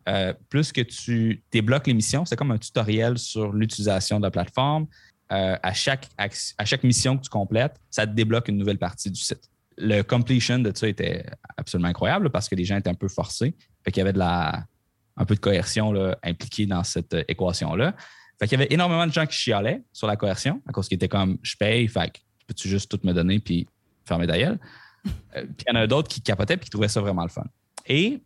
[0.09, 4.87] euh, plus que tu débloques l'émission, c'est comme un tutoriel sur l'utilisation de la plateforme.
[5.33, 9.11] Euh, à, chaque, à chaque mission que tu complètes, ça te débloque une nouvelle partie
[9.11, 9.49] du site.
[9.79, 11.25] Le completion de ça était
[11.57, 13.55] absolument incroyable parce que les gens étaient un peu forcés.
[13.85, 14.65] Fait qu'il y avait de la,
[15.17, 17.95] un peu de coercion là, impliquée dans cette équation-là.
[18.41, 20.97] Fait qu'il y avait énormément de gens qui chialaient sur la coercion à cause qu'ils
[20.97, 23.69] étaient comme je paye, fait peux-tu juste tout me donner puis
[24.05, 24.59] fermer gueule?
[25.07, 27.29] Euh, puis il y en a d'autres qui capotaient et qui trouvaient ça vraiment le
[27.29, 27.45] fun.
[27.87, 28.21] Et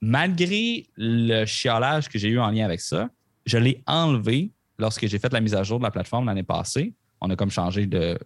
[0.00, 3.08] malgré le chialage que j'ai eu en lien avec ça,
[3.46, 6.94] je l'ai enlevé lorsque j'ai fait la mise à jour de la plateforme l'année passée.
[7.20, 8.18] On a comme changé de,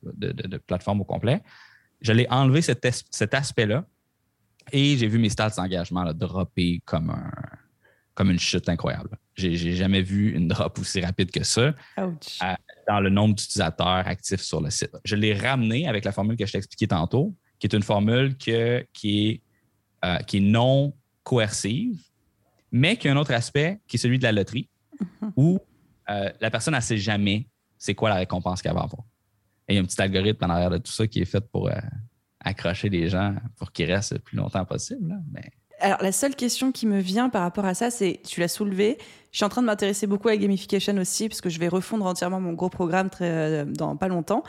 [0.66, 1.42] plateforme au complet.
[2.00, 3.84] Je l'ai enlevé cet, cet aspect-là
[4.72, 7.30] et j'ai vu mes stats d'engagement dropper comme, un,
[8.14, 9.18] comme une chute incroyable.
[9.34, 14.60] J'ai jamais vu une drop aussi rapide que ça dans le nombre d'utilisateurs actifs sur
[14.60, 14.92] le site.
[15.04, 18.36] Je l'ai ramené avec la formule que je t'ai expliquée tantôt, qui est une formule
[18.36, 19.42] qui, est,
[20.04, 22.00] euh, qui est non coercive,
[22.70, 24.68] mais qui a un autre aspect qui est celui de la loterie,
[25.00, 25.32] mm-hmm.
[25.36, 25.58] où
[26.10, 29.02] euh, la personne ne sait jamais c'est quoi la récompense qu'elle va avoir.
[29.66, 31.40] Et il y a un petit algorithme en arrière de tout ça qui est fait
[31.40, 31.74] pour euh,
[32.40, 35.20] accrocher les gens pour qu'ils restent le plus longtemps possible.
[35.32, 35.50] mais
[35.84, 38.96] alors, la seule question qui me vient par rapport à ça, c'est, tu l'as soulevé,
[39.32, 41.68] je suis en train de m'intéresser beaucoup à la gamification aussi, parce que je vais
[41.68, 44.44] refondre entièrement mon gros programme très, euh, dans pas longtemps.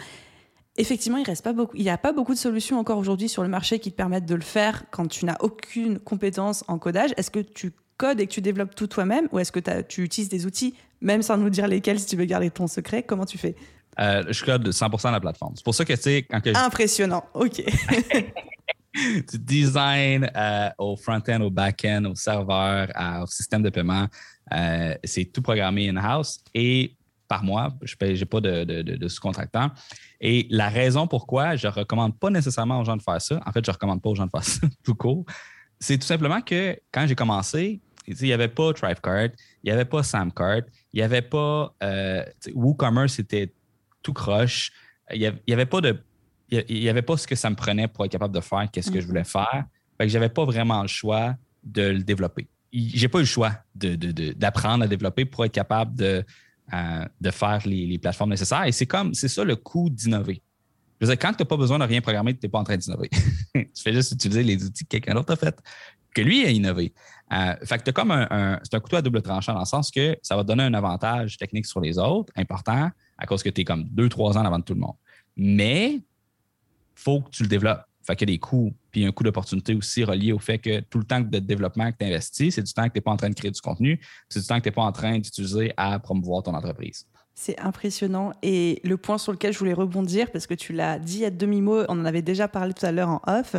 [0.78, 3.43] Effectivement, il reste pas beaucoup, il n'y a pas beaucoup de solutions encore aujourd'hui sur
[3.43, 7.12] le marché qui te permettent de le faire quand tu n'as aucune compétence en codage.
[7.17, 10.30] Est-ce que tu codes et que tu développes tout toi-même, ou est-ce que tu utilises
[10.30, 13.04] des outils, même sans nous dire lesquels, si tu veux garder ton secret?
[13.04, 13.56] Comment tu fais?
[14.00, 15.54] Euh, Je code 100% la plateforme.
[15.58, 17.62] C'est pour ça que, tu sais, quand que Impressionnant, ok.
[19.31, 22.88] du design euh, au front-end, au back-end, au serveur,
[23.21, 24.08] au système de paiement.
[24.53, 26.95] Euh, c'est tout programmé in-house et
[27.27, 27.73] par moi.
[27.81, 29.71] Je n'ai pas de, sous-contractant.
[30.21, 33.51] Et la raison pourquoi je ne recommande pas nécessairement aux gens de faire ça, en
[33.51, 35.25] fait, je ne recommande pas aux gens de faire ça tout court,
[35.79, 39.29] c'est tout simplement que quand j'ai commencé, il n'y avait pas Thrivecart,
[39.63, 40.62] il n'y avait pas Samcart,
[40.93, 43.51] il n'y avait pas euh, WooCommerce, c'était
[44.01, 44.71] tout croche.
[45.13, 45.99] Il n'y avait, pas de
[46.49, 48.91] il n'y avait pas ce que ça me prenait pour être capable de faire, qu'est-ce
[48.91, 49.25] que je voulais mm-hmm.
[49.25, 49.65] faire.
[49.97, 52.47] Fait que j'avais pas vraiment le choix de le développer.
[52.71, 56.23] J'ai pas eu le choix d'apprendre à développer pour être capable de,
[56.73, 58.65] euh, de faire les, plateformes nécessaires.
[58.65, 60.41] Et c'est comme, c'est ça le coût d'innover.
[60.99, 62.63] Je veux dire, quand tu n'as pas besoin de rien programmer, tu n'es pas en
[62.63, 63.10] train d'innover.
[63.53, 65.58] tu fais juste utiliser les outils que quelqu'un d'autre a fait,
[66.13, 66.93] que lui a innové.
[67.31, 70.17] Euh, fait que comme un, c'est un couteau à double tranchant dans le sens que
[70.21, 73.62] ça va te donner un avantage technique sur les autres, important, à cause que tu
[73.62, 74.95] es comme deux, trois ans avant tout le monde.
[75.38, 76.01] Mais
[76.95, 77.84] faut que tu le développes.
[78.05, 80.79] Fait qu'il y a des coûts, puis un coût d'opportunité aussi relié au fait que
[80.81, 83.12] tout le temps de développement que tu investis, c'est du temps que tu n'es pas
[83.12, 85.17] en train de créer du contenu, c'est du temps que tu n'es pas en train
[85.17, 87.08] d'utiliser à promouvoir ton entreprise.
[87.34, 88.31] C'est impressionnant.
[88.43, 91.84] Et le point sur lequel je voulais rebondir, parce que tu l'as dit à demi-mot,
[91.89, 93.55] on en avait déjà parlé tout à l'heure en off,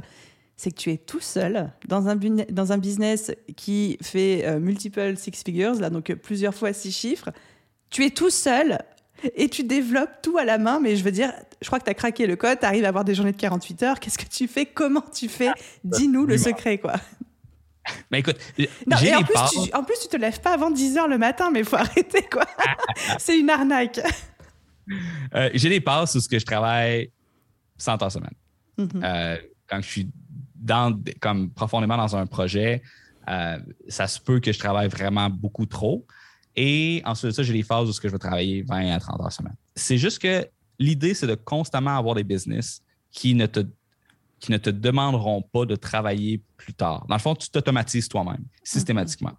[0.56, 5.16] c'est que tu es tout seul dans un, dans un business qui fait euh, multiple
[5.16, 7.30] six figures, là, donc plusieurs fois six chiffres.
[7.90, 8.78] Tu es tout seul
[9.34, 11.90] et tu développes tout à la main, mais je veux dire, je crois que tu
[11.90, 14.00] as craqué le code, tu arrives à avoir des journées de 48 heures.
[14.00, 14.66] Qu'est-ce que tu fais?
[14.66, 15.50] Comment tu fais?
[15.84, 16.94] Dis-nous le secret, quoi.
[18.10, 18.36] Mais écoute,
[18.86, 21.50] non, en, plus, tu, en plus, tu te lèves pas avant 10 heures le matin,
[21.52, 22.44] mais il faut arrêter, quoi.
[23.18, 24.00] C'est une arnaque.
[25.34, 27.10] Euh, j'ai des passes où je travaille
[27.76, 28.34] 100 heures semaine.
[28.78, 29.04] Mm-hmm.
[29.04, 29.36] Euh,
[29.68, 30.10] quand je suis
[30.54, 32.82] dans, comme profondément dans un projet,
[33.28, 36.06] euh, ça se peut que je travaille vraiment beaucoup trop.
[36.54, 39.32] Et ensuite de ça, j'ai les phases où je vais travailler 20 à 30 heures
[39.32, 39.56] semaine.
[39.74, 43.60] C'est juste que l'idée, c'est de constamment avoir des business qui ne te
[44.38, 47.06] qui ne te demanderont pas de travailler plus tard.
[47.08, 49.32] Dans le fond, tu t'automatises toi-même, systématiquement.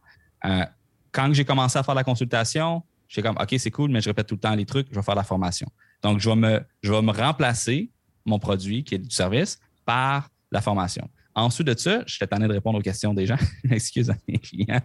[0.43, 0.65] Euh,
[1.11, 4.27] quand j'ai commencé à faire la consultation, j'ai comme, OK, c'est cool, mais je répète
[4.27, 5.67] tout le temps les trucs, je vais faire la formation.
[6.01, 7.91] Donc, je vais me, je vais me remplacer
[8.25, 11.07] mon produit, qui est du service, par la formation.
[11.37, 13.37] Ensuite de ça, je tanné de répondre aux questions des gens.
[13.69, 14.81] Excuse à mes clients.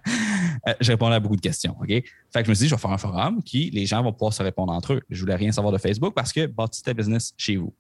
[0.69, 1.75] Euh, je répondais à beaucoup de questions.
[1.89, 4.13] Fait que je me suis dit, je vais faire un forum qui, les gens vont
[4.13, 5.01] pouvoir se répondre entre eux.
[5.09, 7.75] Je voulais rien savoir de Facebook parce que bâtis ta business chez vous.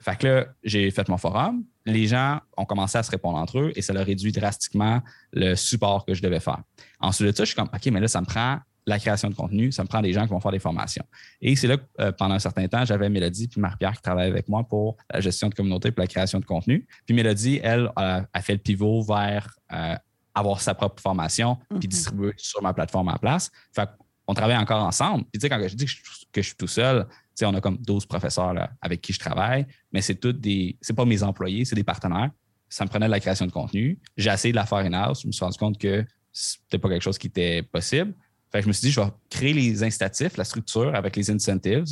[0.00, 1.64] Fait que là, j'ai fait mon forum.
[1.86, 5.56] Les gens ont commencé à se répondre entre eux et ça leur réduit drastiquement le
[5.56, 6.62] support que je devais faire.
[7.00, 9.34] Ensuite de ça, je suis comme, OK, mais là, ça me prend la création de
[9.34, 11.04] contenu, ça me prend des gens qui vont faire des formations.
[11.40, 14.30] Et c'est là que euh, pendant un certain temps, j'avais Mélodie puis Marie-Pierre qui travaillaient
[14.30, 16.86] avec moi pour la gestion de communauté pour la création de contenu.
[17.06, 19.96] Puis Mélodie, elle, a, fait le pivot vers euh,
[20.34, 21.80] avoir sa propre formation puis mhm.
[21.86, 23.50] distribuer sur ma plateforme en place.
[23.74, 23.88] Fait
[24.26, 25.24] on travaille encore ensemble.
[25.24, 27.60] Puis tu sais, quand je dis que je, suis tout seul, tu sais, on a
[27.60, 30.78] comme 12 professeurs avec qui je travaille, mais c'est toutes des.
[30.80, 32.30] C'est pas mes employés, c'est des partenaires.
[32.70, 33.98] Ça me prenait de la création de contenu.
[34.16, 35.22] J'ai essayé de la faire in-house.
[35.22, 38.14] Je me suis rendu compte que c'était pas quelque chose qui était possible
[38.62, 41.84] je me suis dit, je vais créer les incitatifs, la structure avec les incentives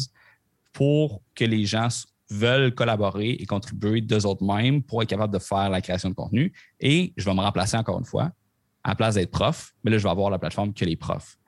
[0.73, 1.89] pour que les gens
[2.31, 6.15] veulent collaborer et contribuer d'eux autres mêmes pour être capable de faire la création de
[6.15, 6.53] contenu.
[6.81, 8.31] Et je vais me remplacer encore une fois,
[8.85, 11.39] à la place d'être prof, mais là, je vais avoir la plateforme que les profs.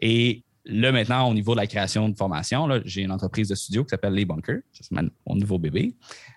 [0.00, 3.84] Et là, maintenant, au niveau de la création de formation, j'ai une entreprise de studio
[3.84, 5.94] qui s'appelle Les Bunkers, c'est mon nouveau bébé,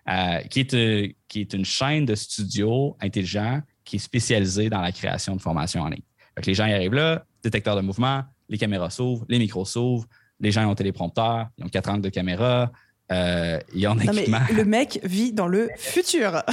[0.10, 4.82] euh, qui, est, euh, qui est une chaîne de studios intelligents qui est spécialisée dans
[4.82, 6.02] la création de formation en ligne.
[6.44, 10.08] Les gens arrivent là, détecteur de mouvement, les caméras s'ouvrent, les micros s'ouvrent,
[10.40, 12.72] les gens ont téléprompteur, ils ont quatre angles de caméra,
[13.12, 14.40] euh, ils ont équipement.
[14.54, 16.44] le mec vit dans le futur.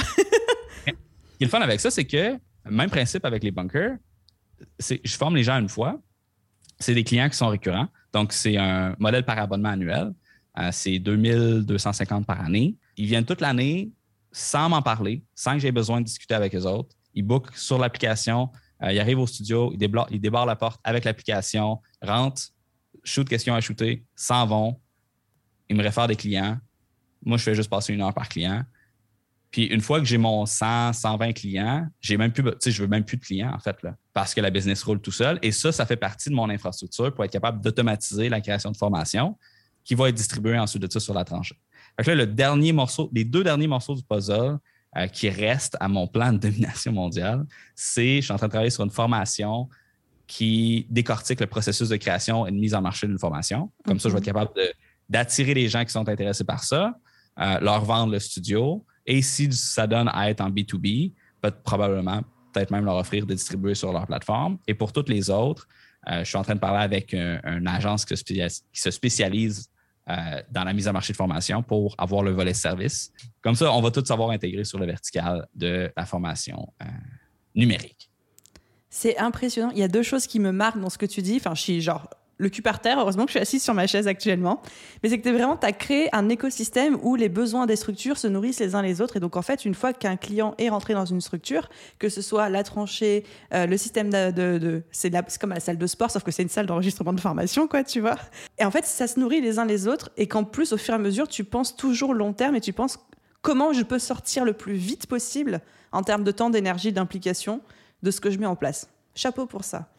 [0.85, 0.91] Ce
[1.37, 2.37] qui est le fun avec ça, c'est que,
[2.69, 3.97] même principe avec les bunkers,
[4.79, 5.99] je forme les gens une fois.
[6.79, 7.87] C'est des clients qui sont récurrents.
[8.13, 10.13] Donc, c'est un modèle par abonnement annuel.
[10.59, 12.75] Euh, c'est 2250 par année.
[12.97, 13.91] Ils viennent toute l'année
[14.31, 16.95] sans m'en parler, sans que j'ai besoin de discuter avec eux autres.
[17.13, 18.49] Ils bookent sur l'application
[18.91, 22.41] il arrive au studio, il, il débarre la porte avec l'application, rentre,
[23.03, 24.79] shoot question à shooter, s'en vont.
[25.69, 26.57] Ils me réfèrent des clients.
[27.25, 28.63] Moi, je fais juste passer une heure par client.
[29.51, 33.05] Puis une fois que j'ai mon 100, 120 clients, j'ai même plus, je veux même
[33.05, 35.37] plus de clients, en fait, là, parce que la business roule tout seul.
[35.43, 38.77] Et ça, ça fait partie de mon infrastructure pour être capable d'automatiser la création de
[38.77, 39.37] formation
[39.83, 41.55] qui va être distribuée ensuite de ça sur la tranchée.
[42.01, 44.57] Fait là, le dernier morceau, les deux derniers morceaux du puzzle,
[44.95, 48.51] euh, qui reste à mon plan de domination mondiale, c'est je suis en train de
[48.51, 49.67] travailler sur une formation
[50.27, 53.71] qui décortique le processus de création et de mise en marché d'une formation.
[53.85, 54.51] Comme ça, je vais être capable
[55.09, 56.95] d'attirer les gens qui sont intéressés par ça,
[57.39, 58.85] euh, leur vendre le studio.
[59.05, 62.21] Et si ça donne à être en B2B, peut probablement,
[62.53, 64.59] peut-être même leur offrir de distribuer sur leur plateforme.
[64.67, 65.67] Et pour toutes les autres,
[66.09, 68.15] euh, je suis en train de parler avec une agence qui
[68.71, 69.69] se spécialise
[70.09, 73.11] euh, dans la mise en marché de formation pour avoir le volet service.
[73.41, 76.85] Comme ça, on va tout savoir intégrer sur le vertical de la formation euh,
[77.55, 78.09] numérique.
[78.89, 79.71] C'est impressionnant.
[79.71, 81.37] Il y a deux choses qui me marquent dans ce que tu dis.
[81.37, 82.99] Enfin, je suis genre le cul par terre.
[82.99, 84.61] Heureusement que je suis assise sur ma chaise actuellement.
[85.01, 88.27] Mais c'est que vraiment, tu as créé un écosystème où les besoins des structures se
[88.27, 89.17] nourrissent les uns les autres.
[89.17, 91.69] Et donc, en fait, une fois qu'un client est rentré dans une structure,
[91.99, 94.31] que ce soit la tranchée, euh, le système de.
[94.31, 97.67] de, c'est, comme la salle de sport, sauf que c'est une salle d'enregistrement de formation,
[97.67, 98.15] quoi, tu vois.
[98.57, 100.09] Et en fait, ça se nourrit les uns les autres.
[100.17, 102.73] Et qu'en plus, au fur et à mesure, tu penses toujours long terme et tu
[102.73, 102.99] penses
[103.41, 107.61] comment je peux sortir le plus vite possible en termes de temps, d'énergie, d'implication
[108.01, 108.89] de ce que je mets en place.
[109.15, 109.92] Chapeau pour ça.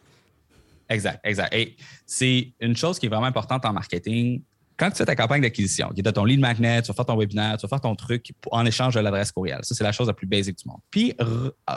[0.89, 1.53] Exact, exact.
[1.53, 4.41] Et c'est une chose qui est vraiment importante en marketing.
[4.77, 7.17] Quand tu fais ta campagne d'acquisition, qui est ton lead magnet, tu vas faire ton
[7.17, 9.59] webinaire, tu vas faire ton truc en échange de l'adresse courriel.
[9.63, 10.81] Ça, c'est la chose la plus basique du monde.
[10.91, 11.13] Puis,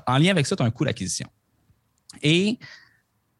[0.06, 1.28] en lien avec ça, tu as un coût d'acquisition.
[2.22, 2.58] Et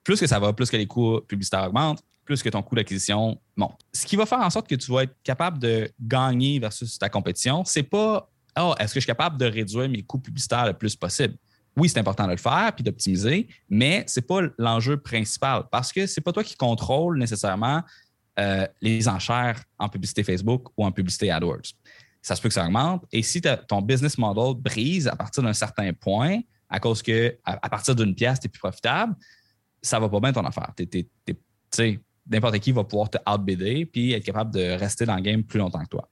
[0.04, 3.40] plus que ça va, plus que les coûts publicitaires augmentent, plus que ton coût d'acquisition
[3.56, 3.80] monte.
[3.92, 7.08] Ce qui va faire en sorte que tu vas être capable de gagner versus ta
[7.08, 10.74] compétition, c'est pas oh, est-ce que je suis capable de réduire mes coûts publicitaires le
[10.74, 11.36] plus possible?
[11.78, 15.92] Oui, c'est important de le faire puis d'optimiser, mais ce n'est pas l'enjeu principal parce
[15.92, 17.82] que ce n'est pas toi qui contrôle nécessairement
[18.38, 21.72] euh, les enchères en publicité Facebook ou en publicité AdWords.
[22.22, 23.04] Ça se peut que ça augmente.
[23.12, 27.68] Et si ton business model brise à partir d'un certain point, à cause que à,
[27.68, 29.14] partir d'une pièce, tu es plus profitable,
[29.80, 30.72] ça va pas bien ton affaire.
[32.30, 35.58] N'importe qui va pouvoir te outbidder puis être capable de rester dans le game plus
[35.58, 36.08] longtemps que toi.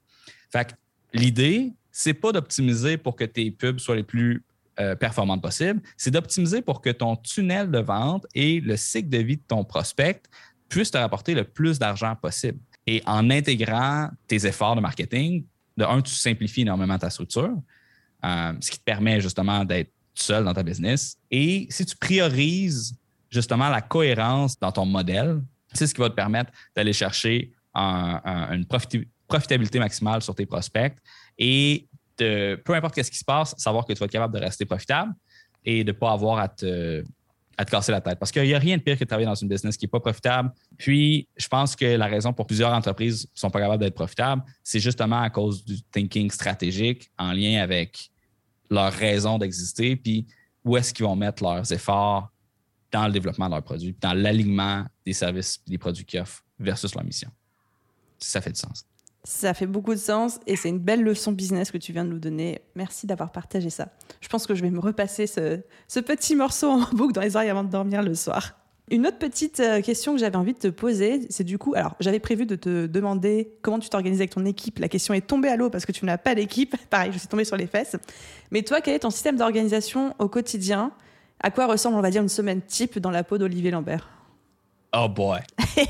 [0.50, 0.72] Fait que
[1.12, 4.44] l'idée, c'est pas d'optimiser pour que tes pubs soient les plus
[4.78, 9.18] euh, performante possible, c'est d'optimiser pour que ton tunnel de vente et le cycle de
[9.18, 10.20] vie de ton prospect
[10.68, 12.58] puissent te rapporter le plus d'argent possible.
[12.86, 15.44] Et en intégrant tes efforts de marketing,
[15.76, 17.56] de un, tu simplifies énormément ta structure,
[18.24, 21.16] euh, ce qui te permet justement d'être seul dans ta business.
[21.30, 22.94] Et si tu priorises
[23.30, 25.40] justement la cohérence dans ton modèle,
[25.72, 28.66] c'est ce qui va te permettre d'aller chercher une
[29.26, 30.96] profitabilité maximale sur tes prospects
[31.38, 34.64] et peu importe ce qui se passe, savoir que tu vas être capable de rester
[34.64, 35.12] profitable
[35.64, 37.02] et de ne pas avoir à te,
[37.56, 38.18] à te casser la tête.
[38.18, 39.90] Parce qu'il n'y a rien de pire que de travailler dans une business qui n'est
[39.90, 40.52] pas profitable.
[40.76, 44.42] Puis, je pense que la raison pour plusieurs entreprises ne sont pas capables d'être profitables,
[44.62, 48.10] c'est justement à cause du thinking stratégique en lien avec
[48.70, 50.26] leur raison d'exister, puis
[50.64, 52.30] où est-ce qu'ils vont mettre leurs efforts
[52.92, 56.44] dans le développement de leurs produits, dans l'alignement des services et des produits qu'ils offrent
[56.58, 57.30] versus leur mission.
[58.18, 58.84] Ça fait du sens.
[59.26, 62.10] Ça fait beaucoup de sens et c'est une belle leçon business que tu viens de
[62.10, 62.60] nous donner.
[62.76, 63.88] Merci d'avoir partagé ça.
[64.20, 67.50] Je pense que je vais me repasser ce, petit morceau en boucle dans les oreilles
[67.50, 68.52] avant de dormir le soir.
[68.88, 71.96] Une autre petite euh, question que j'avais envie de te poser, c'est du coup, alors
[71.98, 74.78] j'avais prévu de te demander comment tu t'organises avec ton équipe.
[74.78, 76.76] La question est tombée à l'eau parce que tu n'as pas d'équipe.
[76.88, 77.96] Pareil, je suis tombée sur les fesses.
[78.52, 80.92] Mais toi, quel est ton système d'organisation au quotidien?
[81.40, 84.08] À quoi ressemble, on va dire, une semaine type dans la peau d'Olivier Lambert?
[84.96, 85.40] Oh boy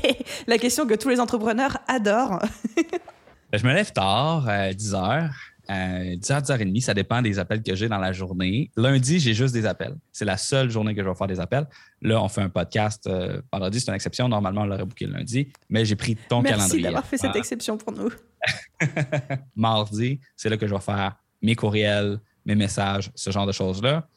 [0.47, 2.41] La question que tous les entrepreneurs adorent.
[3.51, 5.29] Ben, je me lève tard, à 10 h.
[5.69, 8.71] 10h, 10h30, ça dépend des appels que j'ai dans la journée.
[8.77, 9.95] Lundi, j'ai juste des appels.
[10.11, 11.67] C'est la seule journée que je vais faire des appels.
[12.01, 14.29] Là, on fait un podcast euh, vendredi, c'est une exception.
[14.29, 16.57] Normalement, on l'aurait booké le lundi, mais j'ai pris ton calendrier.
[16.57, 18.09] Merci d'avoir fait cette exception pour nous.
[19.55, 24.07] Mardi, c'est là que je vais faire mes courriels, mes messages, ce genre de choses-là.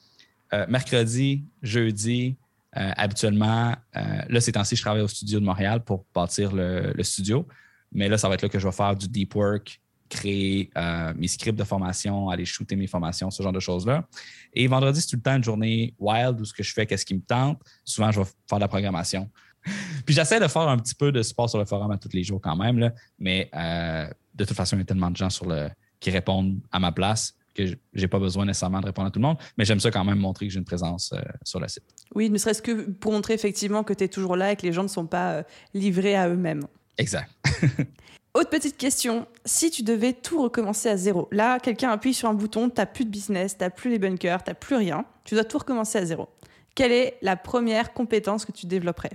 [0.53, 2.37] Euh, mercredi, jeudi,
[2.77, 7.47] euh, habituellement, là, ces temps-ci, je travaille au studio de Montréal pour bâtir le studio.
[7.93, 11.15] Mais là, ça va être là que je vais faire du deep work, créer euh,
[11.17, 14.07] mes scripts de formation, aller shooter mes formations, ce genre de choses-là.
[14.53, 17.07] Et vendredi, c'est tout le temps une journée wild où ce que je fais, qu'est-ce
[17.07, 17.63] qui me tente.
[17.85, 19.31] Souvent, je vais faire de la programmation.
[20.05, 22.25] Puis j'essaie de faire un petit peu de support sur le forum à tous les
[22.25, 25.31] jours quand même, là, mais euh, de toute façon, il y a tellement de gens
[25.31, 25.69] sur le,
[26.01, 29.19] qui répondent à ma place que je n'ai pas besoin nécessairement de répondre à tout
[29.19, 31.69] le monde, mais j'aime ça quand même montrer que j'ai une présence euh, sur le
[31.69, 31.83] site.
[32.15, 34.73] Oui, ne serait-ce que pour montrer effectivement que tu es toujours là et que les
[34.73, 36.65] gens ne sont pas livrés à eux-mêmes.
[37.01, 37.31] Exact.
[38.35, 42.35] Autre petite question, si tu devais tout recommencer à zéro, là, quelqu'un appuie sur un
[42.35, 45.05] bouton, tu n'as plus de business, tu n'as plus les bunkers, tu n'as plus rien,
[45.25, 46.29] tu dois tout recommencer à zéro.
[46.75, 49.11] Quelle est la première compétence que tu développerais?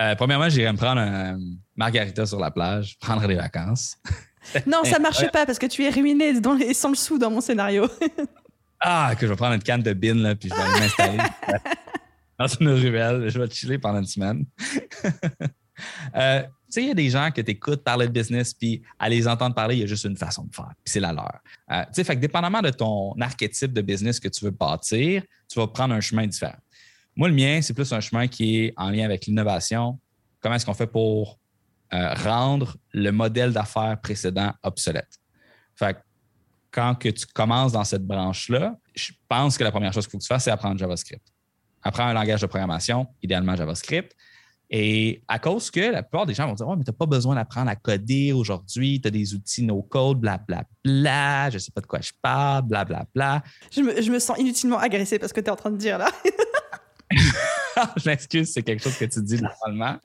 [0.00, 1.38] Euh, Premièrement, j'irais me prendre un
[1.76, 3.96] margarita sur la plage, prendre des vacances.
[4.66, 7.30] non, ça marche pas parce que tu es ruiné dans les, sans le sou dans
[7.30, 7.86] mon scénario.
[8.80, 11.18] ah, que je vais prendre une canne de bin, là, puis je vais aller m'installer
[12.38, 13.28] dans une ruelle.
[13.30, 14.44] Je vais chiller pendant une semaine.
[16.14, 18.82] Euh, tu sais, il y a des gens que tu écoutes parler de business, puis
[18.98, 21.12] à les entendre parler, il y a juste une façon de faire, puis c'est la
[21.12, 21.40] leur.
[21.70, 25.58] Euh, tu sais, fait dépendamment de ton archétype de business que tu veux bâtir, tu
[25.58, 26.58] vas prendre un chemin différent.
[27.16, 29.98] Moi, le mien, c'est plus un chemin qui est en lien avec l'innovation.
[30.40, 31.38] Comment est-ce qu'on fait pour
[31.92, 35.18] euh, rendre le modèle d'affaires précédent obsolète?
[35.74, 36.00] Fait que
[36.70, 40.18] quand que tu commences dans cette branche-là, je pense que la première chose qu'il faut
[40.18, 41.26] que tu fasses, c'est apprendre JavaScript.
[41.82, 44.14] Apprendre un langage de programmation, idéalement JavaScript.
[44.72, 47.06] Et à cause que la plupart des gens vont dire Ouais, mais tu n'as pas
[47.06, 51.72] besoin d'apprendre à coder aujourd'hui, tu as des outils no-code, blablabla, bla, je ne sais
[51.72, 53.06] pas de quoi je parle, blablabla.
[53.12, 53.42] Bla, bla.
[53.72, 55.98] Je, me, je me sens inutilement agressée parce que tu es en train de dire
[55.98, 56.08] là.
[57.96, 59.98] je m'excuse, c'est quelque chose que tu dis normalement.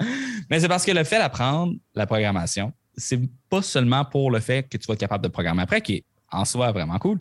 [0.50, 4.68] Mais c'est parce que le fait d'apprendre la programmation, c'est pas seulement pour le fait
[4.68, 7.20] que tu vas être capable de programmer après, qui est en soi vraiment cool,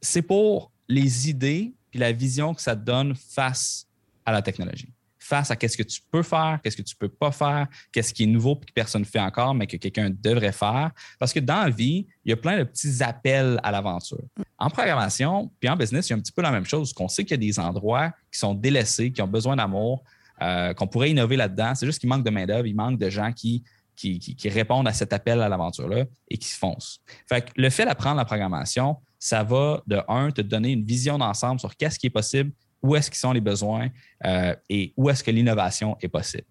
[0.00, 3.86] c'est pour les idées et la vision que ça te donne face
[4.24, 4.90] à la technologie
[5.28, 8.24] face à qu'est-ce que tu peux faire, qu'est-ce que tu peux pas faire, qu'est-ce qui
[8.24, 10.90] est nouveau et que personne ne fait encore, mais que quelqu'un devrait faire.
[11.18, 14.24] Parce que dans la vie, il y a plein de petits appels à l'aventure.
[14.58, 16.92] En programmation, puis en business, il y a un petit peu la même chose.
[16.92, 20.02] Qu'on sait qu'il y a des endroits qui sont délaissés, qui ont besoin d'amour,
[20.40, 21.74] euh, qu'on pourrait innover là-dedans.
[21.74, 23.64] C'est juste qu'il manque de main-d'œuvre, il manque de gens qui,
[23.94, 27.00] qui, répondent à cet appel à l'aventure-là et qui se foncent.
[27.28, 31.18] Fait que le fait d'apprendre la programmation, ça va de un, te donner une vision
[31.18, 33.88] d'ensemble sur qu'est-ce qui est possible, où est-ce qu'ils sont les besoins
[34.24, 36.44] euh, et où est-ce que l'innovation est possible.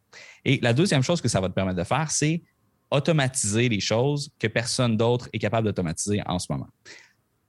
[0.44, 2.42] Et la deuxième chose que ça va te permettre de faire, c'est
[2.92, 6.68] automatiser les choses que personne d'autre est capable d'automatiser en ce moment.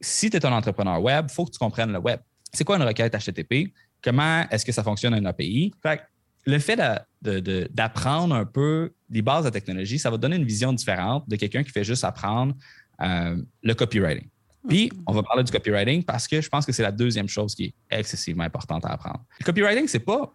[0.00, 2.20] Si tu es un entrepreneur web, il faut que tu comprennes le web.
[2.52, 3.72] C'est quoi une requête HTTP?
[4.02, 5.72] Comment est-ce que ça fonctionne un API?
[5.82, 6.00] Fait
[6.46, 6.80] le fait
[7.20, 11.28] d'apprendre un peu les bases de la technologie, ça va te donner une vision différente
[11.28, 12.54] de quelqu'un qui fait juste apprendre
[13.02, 14.28] euh, le copywriting.
[14.68, 17.54] Puis, on va parler du copywriting parce que je pense que c'est la deuxième chose
[17.54, 19.24] qui est excessivement importante à apprendre.
[19.40, 20.32] Le copywriting, c'est pas.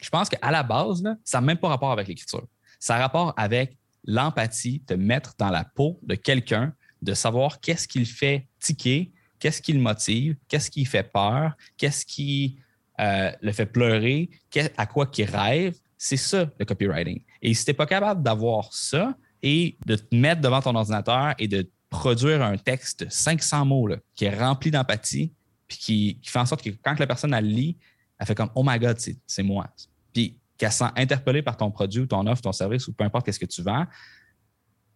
[0.00, 2.46] Je pense qu'à la base, ça n'a même pas rapport avec l'écriture.
[2.78, 7.86] Ça a rapport avec l'empathie, de mettre dans la peau de quelqu'un, de savoir qu'est-ce
[7.86, 12.58] qu'il fait tiquer, qu'est-ce qui le motive, qu'est-ce qui fait peur, qu'est-ce qui
[13.00, 14.28] euh, le fait pleurer,
[14.76, 15.76] à quoi qu'il rêve.
[15.96, 17.22] C'est ça, le copywriting.
[17.42, 21.34] Et si tu n'es pas capable d'avoir ça et de te mettre devant ton ordinateur
[21.38, 25.32] et de produire un texte de 500 mots qui est rempli d'empathie,
[25.66, 27.76] puis qui, fait en sorte que quand la personne elle lit,
[28.18, 29.68] elle fait comme Oh my God, c'est moi.
[30.12, 33.26] Puis qu'elle se sent interpellée par ton produit ton offre, ton service ou peu importe
[33.26, 33.86] qu'est-ce que tu vends,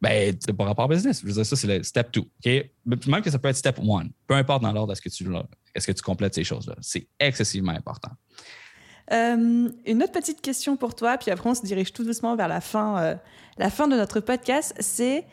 [0.01, 1.21] Ben, pas rapport business.
[1.21, 2.21] Je veux dire, ça, c'est le step 2.
[2.21, 3.07] OK?
[3.07, 4.09] Même que ça peut être step 1.
[4.27, 5.27] Peu importe dans l'ordre, est-ce que tu,
[5.75, 6.75] est-ce que tu complètes ces choses-là?
[6.81, 8.11] C'est excessivement important.
[9.13, 12.49] Euh, une autre petite question pour toi, puis après on se dirige tout doucement vers
[12.49, 13.15] la fin, euh,
[13.59, 14.75] la fin de notre podcast.
[14.81, 15.27] C'est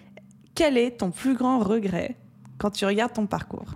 [0.55, 2.17] quel est ton plus grand regret
[2.57, 3.75] quand tu regardes ton parcours?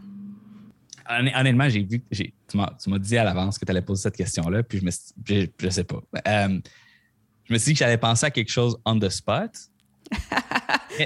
[1.08, 2.04] Honnêtement, j'ai vu,
[2.48, 4.92] tu m'as dit à l'avance que tu allais poser cette question-là, puis je me
[5.26, 6.02] je, sais pas.
[6.28, 6.60] Euh,
[7.44, 9.52] je me suis dit que j'allais penser à quelque chose on the spot.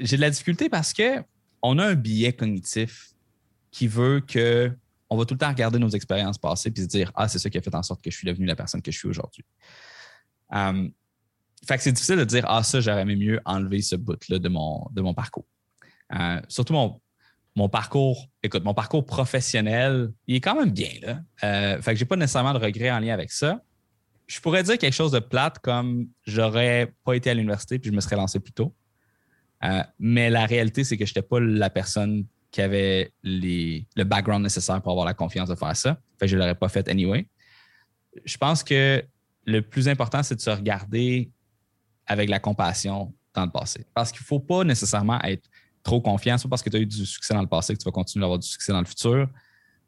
[0.00, 1.22] j'ai de la difficulté parce que
[1.62, 3.14] on a un biais cognitif
[3.70, 4.70] qui veut que
[5.08, 7.48] on va tout le temps regarder nos expériences passées puis se dire ah c'est ça
[7.48, 9.44] qui a fait en sorte que je suis devenu la personne que je suis aujourd'hui.
[10.50, 10.92] Um,
[11.66, 14.38] fait que c'est difficile de dire ah ça j'aurais aimé mieux enlever ce bout là
[14.38, 15.46] de mon de mon parcours.
[16.14, 17.00] Euh, surtout mon
[17.56, 21.20] mon parcours, écoute, mon parcours professionnel, il est quand même bien là.
[21.44, 23.62] Euh, fait que j'ai pas nécessairement de regrets en lien avec ça.
[24.26, 27.94] Je pourrais dire quelque chose de plate comme j'aurais pas été à l'université puis je
[27.94, 28.74] me serais lancé plus tôt.
[29.62, 34.04] Euh, mais la réalité, c'est que je n'étais pas la personne qui avait les, le
[34.04, 35.98] background nécessaire pour avoir la confiance de faire ça.
[36.18, 37.26] Fait que je ne l'aurais pas fait anyway.
[38.24, 39.04] Je pense que
[39.46, 41.30] le plus important, c'est de se regarder
[42.06, 43.86] avec la compassion dans le passé.
[43.94, 45.48] Parce qu'il ne faut pas nécessairement être
[45.82, 46.36] trop confiant.
[46.36, 48.24] Pas parce que tu as eu du succès dans le passé que tu vas continuer
[48.24, 49.28] à avoir du succès dans le futur.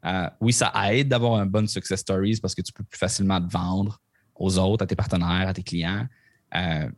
[0.05, 3.41] Euh, oui, ça aide d'avoir un bon success stories parce que tu peux plus facilement
[3.41, 3.99] te vendre
[4.35, 6.05] aux autres, à tes partenaires, à tes clients.
[6.55, 6.89] Euh,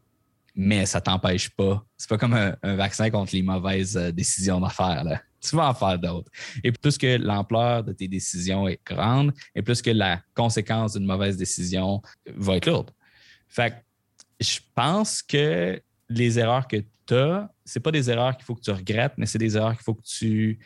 [0.55, 1.83] mais ça t'empêche pas.
[1.97, 5.03] C'est pas comme un, vaccin contre les mauvaises euh, décisions d'affaires.
[5.39, 6.29] Tu vas en faire d'autres.
[6.63, 11.05] Et plus que l'ampleur de tes décisions est grande, et plus que la conséquence d'une
[11.05, 12.01] mauvaise décision
[12.35, 12.91] va être lourde.
[13.47, 13.85] Fait
[14.39, 18.61] je pense que les erreurs que tu as, c'est pas des erreurs qu'il faut que
[18.61, 20.59] tu regrettes, mais c'est des erreurs qu'il faut que tu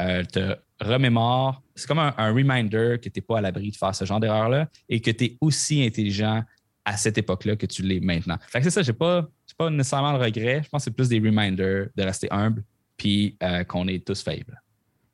[0.00, 1.62] euh, te remémores.
[1.74, 4.68] C'est comme un, reminder que tu n'es pas à l'abri de faire ce genre d'erreur-là
[4.88, 6.42] et que tu es aussi intelligent
[6.84, 8.38] à cette époque-là que tu l'es maintenant.
[8.48, 10.62] Fait que c'est ça, j'ai pas, pas nécessairement le regret.
[10.64, 12.64] Je pense que c'est plus des reminders de rester humble
[12.96, 14.60] puis euh, qu'on est tous faibles.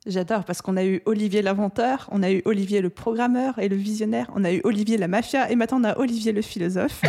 [0.07, 3.75] J'adore parce qu'on a eu Olivier l'inventeur, on a eu Olivier le programmeur et le
[3.75, 7.01] visionnaire, on a eu Olivier la mafia et maintenant on a Olivier le philosophe.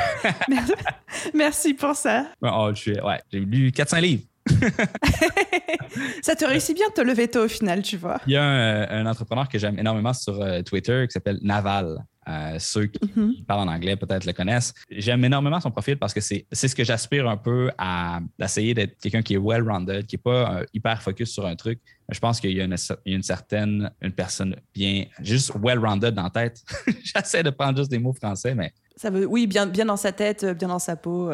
[1.35, 2.27] Merci pour ça.
[2.43, 4.23] Oh, ouais, j'ai lu 400 livres.
[6.23, 8.19] ça te réussit bien de te lever tôt au final, tu vois.
[8.27, 11.99] Il y a un, entrepreneur que j'aime énormément sur euh, Twitter qui s'appelle Naval.
[12.29, 13.45] Euh, ceux qui mhm.
[13.47, 14.75] parlent en anglais peut-être le connaissent.
[14.91, 18.99] J'aime énormément son profil parce que c'est ce que j'aspire un peu à essayer d'être
[18.99, 21.81] quelqu'un qui est well-rounded, qui n'est pas euh, hyper focus sur un truc.
[22.11, 22.65] Je pense qu'il y, a
[23.07, 26.63] une certaine, une personne bien, juste well-rounded dans la tête.
[27.05, 28.73] J'essaie de prendre juste des mots français, mais.
[28.97, 31.31] Ça veut, oui, bien, bien dans sa tête, bien dans sa peau.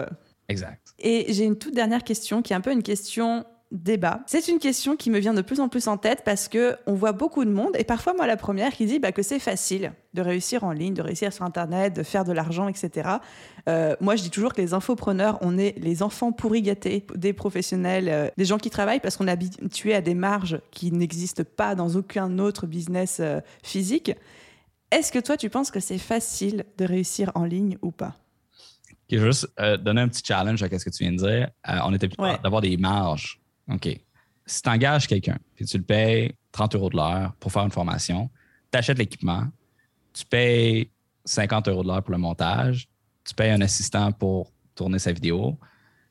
[0.49, 0.95] Exact.
[0.99, 3.45] Et j'ai une toute dernière question qui est un peu une question
[3.75, 4.20] débat.
[4.27, 6.95] C'est une question qui me vient de plus en plus en tête parce que on
[6.95, 9.93] voit beaucoup de monde et parfois moi la première qui dit bah, que c'est facile
[10.14, 13.11] de réussir en ligne, de réussir sur internet, de faire de l'argent, etc.
[13.68, 17.33] Euh, moi je dis toujours que les infopreneurs, on est les enfants pourri gâtés des
[17.33, 21.45] professionnels, euh, des gens qui travaillent parce qu'on est habitué à des marges qui n'existent
[21.57, 24.12] pas dans aucun autre business euh, physique.
[24.91, 28.14] Est-ce que toi tu penses que c'est facile de réussir en ligne ou pas?
[29.11, 31.51] Je vais juste euh, donner un petit challenge à ce que tu viens de dire.
[31.68, 33.41] Euh, on était plutôt d'avoir des marges.
[33.71, 34.01] OK.
[34.47, 37.71] Si tu engages quelqu'un, puis tu le payes 30 euros de l'heure pour faire une
[37.71, 38.31] formation,
[38.71, 39.47] tu achètes l'équipement,
[40.12, 40.91] tu payes
[41.25, 42.89] 50 euros de l'heure pour le montage,
[43.25, 45.59] tu payes un assistant pour tourner sa vidéo.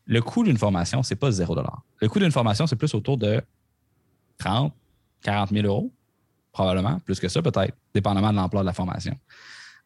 [0.06, 1.56] Le coût d'une formation, ce n'est pas 0
[2.01, 3.41] Le coût d'une formation, c'est plus autour de
[4.38, 4.74] 30,
[5.22, 5.93] 40 000 euros,
[6.51, 9.18] probablement, plus que ça peut-être, dépendamment de l'emploi de la formation.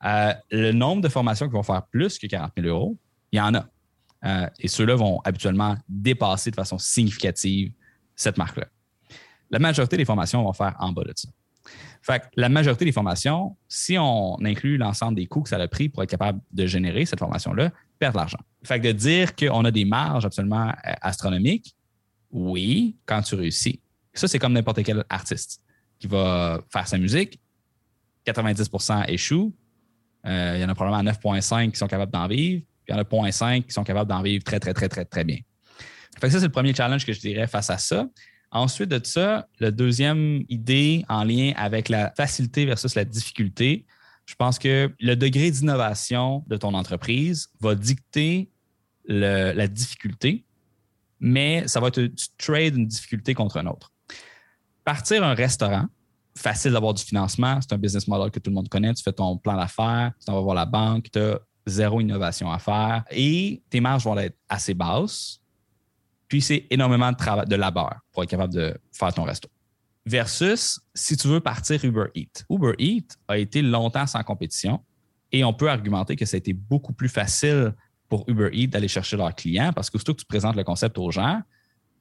[0.06, 2.98] Euh, le nombre de formations qui vont faire plus que 40 000 euros,
[3.32, 3.66] il y en a.
[4.26, 7.72] Euh, et ceux-là vont habituellement dépasser de façon significative
[8.16, 8.68] cette marque-là.
[9.50, 11.30] La majorité des formations vont faire en bas de ça.
[12.02, 15.90] Fait la majorité des formations, si on inclut l'ensemble des coûts que ça a pris
[15.90, 18.40] pour être capable de générer cette formation-là, perdent de l'argent.
[18.64, 21.76] Fait de dire qu'on a des marges absolument euh, astronomiques,
[22.32, 23.82] oui, quand tu réussis.
[24.14, 25.62] Ça, c'est comme n'importe quel artiste
[26.00, 27.40] qui va faire sa musique,
[28.26, 29.54] 90% échoue,
[30.26, 33.00] euh, il y en a probablement 9,5 qui sont capables d'en vivre, il y en
[33.00, 35.38] a 0,5 qui sont capables d'en vivre très, très, très, très, très bien.
[36.20, 38.08] Fait ça, c'est le premier challenge que je dirais face à ça.
[38.52, 43.86] Ensuite de ça, la deuxième idée en lien avec la facilité versus la difficulté,
[44.26, 48.50] je pense que le degré d'innovation de ton entreprise va dicter
[49.06, 50.46] la difficulté,
[51.20, 53.92] mais ça va être tu trade une difficulté contre un autre.
[54.84, 55.88] Partir un restaurant,
[56.38, 57.60] facile d'avoir du financement.
[57.62, 58.94] C'est un business model que tout le monde connaît.
[58.94, 62.58] Tu fais ton plan d'affaires, tu vas voir la banque, tu as zéro innovation à
[62.58, 65.42] faire et tes marges vont être assez basses.
[66.28, 69.50] Puis c'est énormément de travail, de labeur pour être capable de faire ton resto.
[70.06, 72.46] Versus si tu veux partir Uber Eats.
[72.50, 74.82] Uber Eats a été longtemps sans compétition
[75.32, 77.74] et on peut argumenter que ça a été beaucoup plus facile
[78.08, 80.98] pour Uber Eats d'aller chercher leurs clients parce que surtout que tu présentes le concept
[80.98, 81.42] aux gens,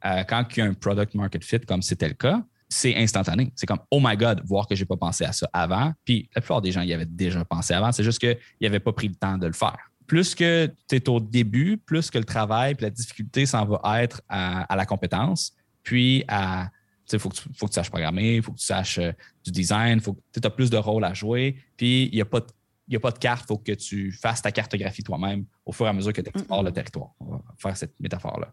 [0.05, 3.53] euh, quand il y a un product market fit comme c'était le cas, c'est instantané.
[3.55, 5.93] C'est comme, oh my God, voir que je n'ai pas pensé à ça avant.
[6.05, 7.93] Puis la plupart des gens y avaient déjà pensé avant.
[7.93, 9.79] C'est juste qu'ils n'avaient pas pris le temps de le faire.
[10.07, 14.03] Plus que tu es au début, plus que le travail puis la difficulté s'en va
[14.03, 16.69] être à, la compétence, puis à.
[17.12, 19.12] Il faut, que tu, faut que tu saches programmer, il faut que tu saches euh,
[19.45, 21.55] du design, tu as plus de rôles à jouer.
[21.77, 22.47] Puis il n'y a pas de
[22.89, 25.73] il n'y a pas de carte, il faut que tu fasses ta cartographie toi-même au
[25.73, 27.11] fur et à mesure que tu explores le territoire.
[27.21, 28.53] On va faire cette métaphore-là.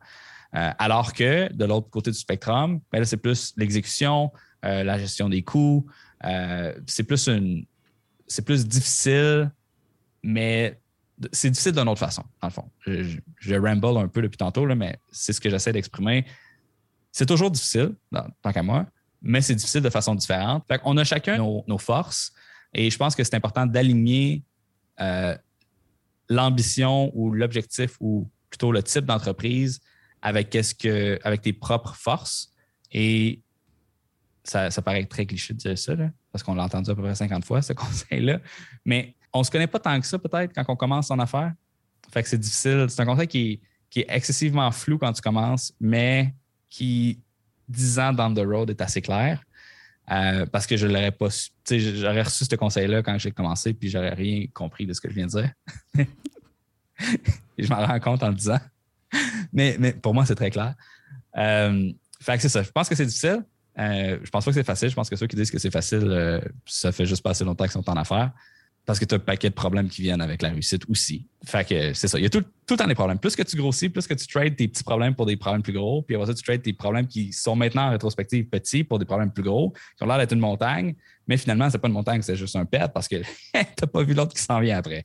[0.55, 4.31] Euh, alors que de l'autre côté du spectrum, ben c'est plus l'exécution,
[4.65, 5.85] euh, la gestion des coûts.
[6.25, 9.51] Euh, c'est plus difficile,
[10.21, 10.79] mais
[11.31, 12.69] c'est difficile d'une autre façon, dans le fond.
[12.85, 16.25] Je, ramble un peu depuis tantôt, mais c'est ce que j'essaie d'exprimer.
[17.11, 17.95] C'est toujours difficile,
[18.41, 18.85] tant qu'à moi,
[19.21, 20.65] mais c'est difficile de façon différente.
[20.83, 22.31] On a chacun nos, forces
[22.73, 24.43] et je pense que c'est important d'aligner
[26.29, 29.79] l'ambition ou l'objectif ou plutôt le type d'entreprise
[30.24, 32.53] avec, qu'est-ce que, avec tes propres forces.
[32.91, 33.41] Et
[34.43, 35.95] ça, paraît très cliché de dire ça,
[36.32, 38.39] parce qu'on l'a entendu à peu près 50 fois, ce conseil-là.
[38.86, 41.53] Mais on ne se connaît pas tant que ça, peut-être, quand on commence en affaires.
[42.11, 42.86] Fait que c'est difficile.
[42.89, 43.61] C'est un conseil qui,
[43.95, 46.34] est excessivement flou quand tu commences, mais
[46.69, 47.19] qui,
[47.67, 49.43] 10 ans down the road, est assez clair.
[50.11, 51.28] Euh, parce que je l'aurais pas
[51.69, 55.15] J'aurais reçu ce conseil-là quand j'ai commencé, puis j'aurais rien compris de ce que je
[55.15, 55.51] viens de dire.
[57.57, 58.59] Et je m'en rends compte en le disant.
[59.53, 60.75] Mais, pour moi, c'est très clair.
[61.37, 61.91] Euh,
[62.21, 62.63] fait que c'est ça.
[62.63, 63.43] Je pense que c'est difficile.
[63.79, 64.89] Euh, je pense pas que c'est facile.
[64.89, 67.63] Je pense que ceux qui disent que c'est facile, euh, ça fait juste passer longtemps
[67.65, 68.31] qu'ils sont en affaires.
[68.85, 71.29] Parce que tu as un paquet de problèmes qui viennent avec la réussite aussi.
[71.45, 72.19] Fait que c'est ça.
[72.19, 73.17] Il y a tout, le temps des problèmes.
[73.17, 75.71] Plus que tu grossis, plus que tu trades tes petits problèmes pour des problèmes plus
[75.71, 76.01] gros.
[76.01, 79.05] Puis après ça, tu trades tes problèmes qui sont maintenant en rétrospective petits pour des
[79.05, 80.95] problèmes plus gros, qui ont l'air d'être une montagne.
[81.27, 84.03] Mais finalement, c'est pas une montagne, c'est juste un pet parce que tu n'as pas
[84.03, 85.01] vu l'autre qui s'en vient après.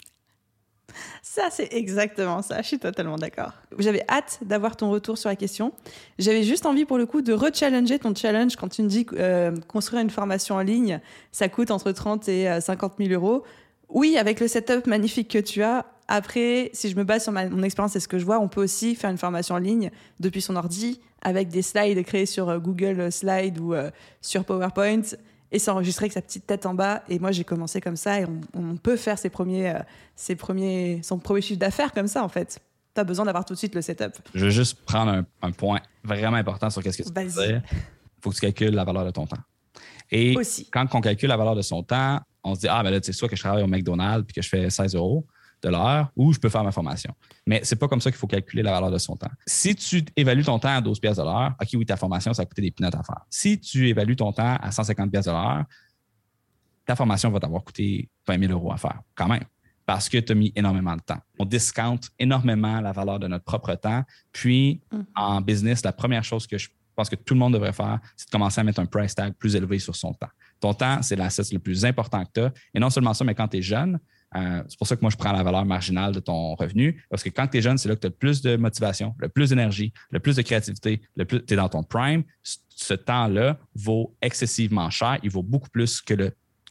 [1.39, 2.61] Ça, c'est exactement ça.
[2.63, 3.53] Je suis totalement d'accord.
[3.79, 5.73] J'avais hâte d'avoir ton retour sur la question.
[6.19, 9.55] J'avais juste envie, pour le coup, de rechallenger ton challenge quand tu me dis euh,
[9.69, 13.45] construire une formation en ligne, ça coûte entre 30 et 50 euh, 000 euros.
[13.89, 15.87] Oui, avec le setup magnifique que tu as.
[16.09, 18.65] Après, si je me base sur mon expérience et ce que je vois, on peut
[18.65, 22.59] aussi faire une formation en ligne depuis son ordi avec des slides créés sur euh,
[22.59, 23.75] Google Slides ou
[24.21, 25.03] sur PowerPoint
[25.51, 27.03] et s'enregistrer avec sa petite tête en bas.
[27.09, 29.79] Et moi, j'ai commencé comme ça et on, peut faire ses premiers, euh,
[30.15, 32.61] ses premiers, son premier chiffre d'affaires comme ça, en fait.
[32.95, 34.13] Tu as besoin d'avoir tout de suite le setup.
[34.35, 37.63] Je veux juste prendre un, point vraiment important sur qu'est-ce que tu veux dire.
[37.65, 39.39] Il faut que tu calcules la valeur de ton temps.
[40.11, 40.35] Et
[40.73, 43.07] quand on calcule la valeur de son temps, on se dit, ah, ben là, tu
[43.07, 45.27] sais, soit que je travaille au McDonald's puis que je fais 16 euros,
[45.63, 47.13] de l'heure ou je peux faire ma formation.
[47.47, 49.31] Mais c'est pas comme ça qu'il faut calculer la valeur de son temps.
[49.47, 52.43] Si tu évalues ton temps à 12 pièces de l'heure, OK, oui, ta formation, ça
[52.43, 53.25] a coûté des pinottes à faire.
[53.31, 55.65] Si tu évalues ton temps à 150 pièces de l'heure,
[56.87, 59.45] ta formation va t'avoir coûté 20 000 euros à faire, quand même,
[59.85, 61.19] parce que tu as mis énormément de temps.
[61.39, 64.05] On discounte énormément la valeur de notre propre temps.
[64.33, 65.05] Puis, mm-hmm.
[65.17, 68.27] en business, la première chose que je pense que tout le monde devrait faire, c'est
[68.27, 70.31] de commencer à mettre un price tag plus élevé sur son temps.
[70.61, 72.53] Ton temps, c'est l'asset le plus important que tu as.
[72.75, 74.01] Et non seulement ça, mais quand tu es jeune,
[74.37, 77.23] euh, c'est pour ça que moi, je prends la valeur marginale de ton revenu, parce
[77.23, 79.29] que quand tu es jeune, c'est là que tu as le plus de motivation, le
[79.29, 82.25] plus d'énergie, le plus de créativité, plus tu es dans ton prime.
[82.43, 85.19] Ce temps-là vaut excessivement cher.
[85.23, 86.15] Il vaut beaucoup plus que,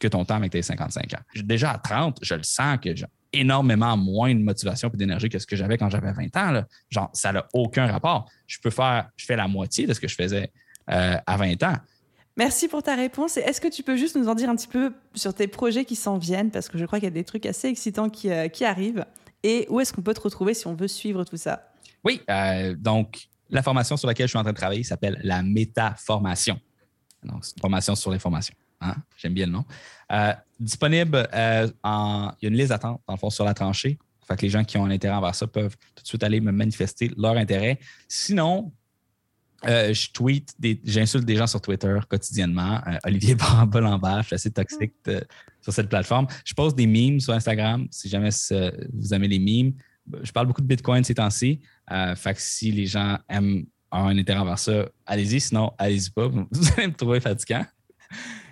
[0.08, 1.42] ton temps avec tes 55 ans.
[1.42, 5.38] Déjà à 30, je le sens que j'ai énormément moins de motivation et d'énergie que
[5.38, 6.64] ce que j'avais quand j'avais 20 ans.
[6.88, 8.30] Genre, ça n'a aucun rapport.
[8.46, 10.50] Je peux faire, je fais la moitié de ce que je faisais
[10.90, 11.76] euh, à 20 ans.
[12.38, 13.36] Merci pour ta réponse.
[13.36, 15.96] est-ce que tu peux juste nous en dire un petit peu sur tes projets qui
[15.96, 16.52] s'en viennent?
[16.52, 19.04] Parce que je crois qu'il y a des trucs assez excitants qui, euh, arrivent.
[19.42, 21.72] Et où est-ce qu'on peut te retrouver si on veut suivre tout ça?
[22.04, 25.42] Oui, euh, donc la formation sur laquelle je suis en train de travailler s'appelle la
[25.42, 26.60] métaformation.
[27.24, 28.54] Donc, c'est une formation sur les formations.
[28.80, 28.94] Hein?
[29.16, 29.64] J'aime bien le nom.
[30.12, 31.28] Euh, disponible
[31.82, 32.30] en.
[32.40, 33.98] Il y a une liste d'attente, dans le fond, sur la tranchée.
[34.28, 36.40] Fait que les gens qui ont un intérêt envers ça peuvent tout de suite aller
[36.40, 37.80] me manifester leur intérêt.
[38.06, 38.70] Sinon,
[39.66, 40.54] euh, je tweet,
[40.84, 42.80] j'insulte des gens sur Twitter quotidiennement.
[42.86, 43.36] Euh, Olivier
[43.74, 44.94] Lambert, je suis assez toxique
[45.60, 46.26] sur cette plateforme.
[46.44, 48.30] Je poste des memes sur Instagram, si jamais
[48.92, 49.72] vous aimez les memes.
[50.22, 51.60] Je parle beaucoup de Bitcoin ces temps-ci.
[51.90, 55.40] Euh, fait que si les gens aiment un intérêt envers ça, allez-y.
[55.40, 56.28] Sinon, allez-y pas.
[56.50, 57.64] Vous allez me trouver fatigant.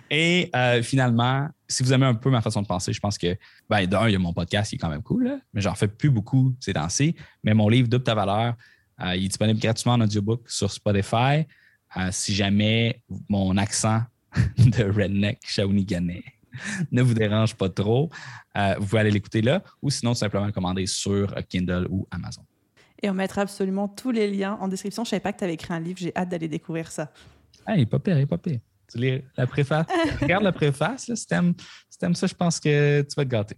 [0.09, 3.35] Et euh, finalement, si vous aimez un peu ma façon de penser, je pense que,
[3.69, 5.89] ben, d'un, il y a mon podcast qui est quand même cool, mais j'en fais
[5.89, 7.13] plus beaucoup ces temps-ci.
[7.43, 8.55] Mais mon livre Double ta valeur,
[9.01, 11.45] euh, il est disponible gratuitement en audiobook sur Spotify.
[11.95, 14.01] Euh, si jamais mon accent
[14.57, 16.23] de redneck Shawiniganais
[16.91, 18.09] ne vous dérange pas trop,
[18.57, 22.43] euh, vous pouvez aller l'écouter là ou sinon simplement le commander sur Kindle ou Amazon.
[23.01, 25.03] Et on mettra absolument tous les liens en description.
[25.03, 25.99] Je ne savais pas que tu avais écrit un livre.
[25.99, 27.11] J'ai hâte d'aller découvrir ça.
[27.65, 28.59] Ah, il n'est pas pire, pas pire.
[28.91, 29.85] Tu lis la préface?
[30.21, 31.07] Regarde la préface.
[31.07, 31.53] Là, si tu aimes,
[32.15, 33.57] ça, je pense que tu vas te gâter.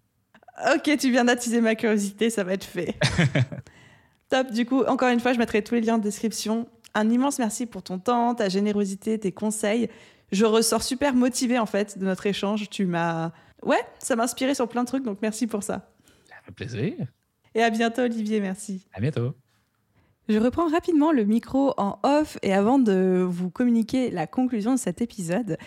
[0.76, 2.96] Ok, tu viens d'attiser ma curiosité, ça va être fait.
[4.30, 6.68] Top, du coup, encore une fois, je mettrai tous les liens en description.
[6.94, 9.90] Un immense merci pour ton temps, ta générosité, tes conseils.
[10.32, 12.70] Je ressors super motivée en fait de notre échange.
[12.70, 13.32] Tu m'as.
[13.64, 15.92] Ouais, ça m'a inspiré sur plein de trucs, donc merci pour ça.
[16.28, 16.94] Ça fait plaisir.
[17.56, 18.88] Et à bientôt, Olivier, merci.
[18.94, 19.34] À bientôt.
[20.30, 24.80] Je reprends rapidement le micro en off et avant de vous communiquer la conclusion de
[24.80, 25.58] cet épisode,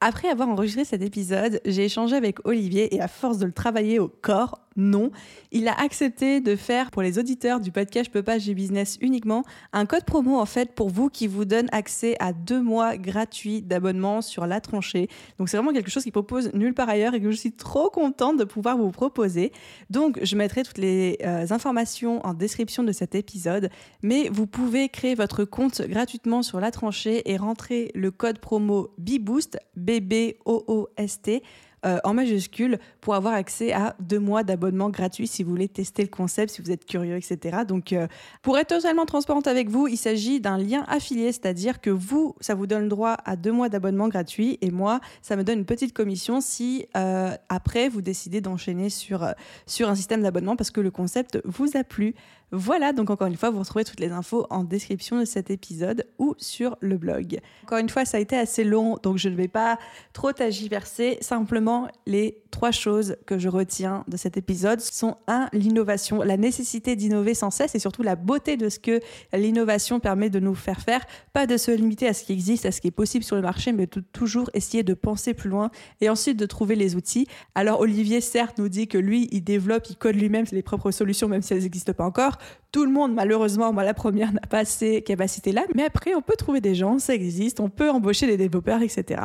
[0.00, 3.98] après avoir enregistré cet épisode, j'ai échangé avec Olivier et à force de le travailler
[3.98, 5.10] au corps, non,
[5.50, 9.44] il a accepté de faire pour les auditeurs du podcast Je peux pas, business uniquement
[9.72, 13.62] un code promo en fait pour vous qui vous donne accès à deux mois gratuits
[13.62, 15.08] d'abonnement sur la tranchée.
[15.38, 17.90] Donc c'est vraiment quelque chose qu'il propose nulle part ailleurs et que je suis trop
[17.90, 19.52] contente de pouvoir vous proposer.
[19.90, 23.70] Donc je mettrai toutes les euh, informations en description de cet épisode,
[24.02, 28.90] mais vous pouvez créer votre compte gratuitement sur la tranchée et rentrer le code promo
[28.98, 31.42] BBOOST, B B O O S T
[31.86, 36.02] euh, en majuscule pour avoir accès à deux mois d'abonnement gratuit si vous voulez tester
[36.02, 37.58] le concept, si vous êtes curieux, etc.
[37.66, 38.06] Donc, euh,
[38.42, 42.54] pour être totalement transparente avec vous, il s'agit d'un lien affilié, c'est-à-dire que vous, ça
[42.54, 45.92] vous donne droit à deux mois d'abonnement gratuit et moi, ça me donne une petite
[45.92, 49.26] commission si euh, après vous décidez d'enchaîner sur,
[49.66, 52.14] sur un système d'abonnement parce que le concept vous a plu.
[52.52, 56.06] Voilà, donc encore une fois, vous retrouvez toutes les infos en description de cet épisode
[56.18, 57.38] ou sur le blog.
[57.64, 59.78] Encore une fois, ça a été assez long, donc je ne vais pas
[60.12, 61.18] trop t'agiverser.
[61.20, 66.96] Simplement, les trois choses que je retiens de cet épisode sont un, l'innovation, la nécessité
[66.96, 69.00] d'innover sans cesse et surtout la beauté de ce que
[69.32, 71.04] l'innovation permet de nous faire faire.
[71.32, 73.42] Pas de se limiter à ce qui existe, à ce qui est possible sur le
[73.42, 75.70] marché, mais de toujours essayer de penser plus loin
[76.00, 77.28] et ensuite de trouver les outils.
[77.54, 81.28] Alors Olivier, certes, nous dit que lui, il développe, il code lui-même les propres solutions,
[81.28, 82.39] même si elles n'existent pas encore.
[82.72, 85.64] Tout le monde, malheureusement, moi la première, n'a pas ces capacités-là.
[85.74, 89.22] Mais après, on peut trouver des gens, ça existe, on peut embaucher des développeurs, etc.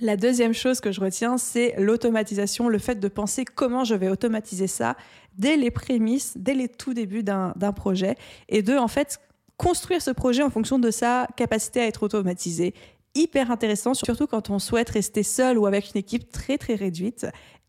[0.00, 4.08] La deuxième chose que je retiens, c'est l'automatisation, le fait de penser comment je vais
[4.08, 4.96] automatiser ça
[5.36, 8.16] dès les prémices, dès les tout débuts d'un projet,
[8.48, 9.20] et de, en fait,
[9.58, 12.74] construire ce projet en fonction de sa capacité à être automatisé.
[13.14, 17.26] Hyper intéressant, surtout quand on souhaite rester seul ou avec une équipe très très réduite.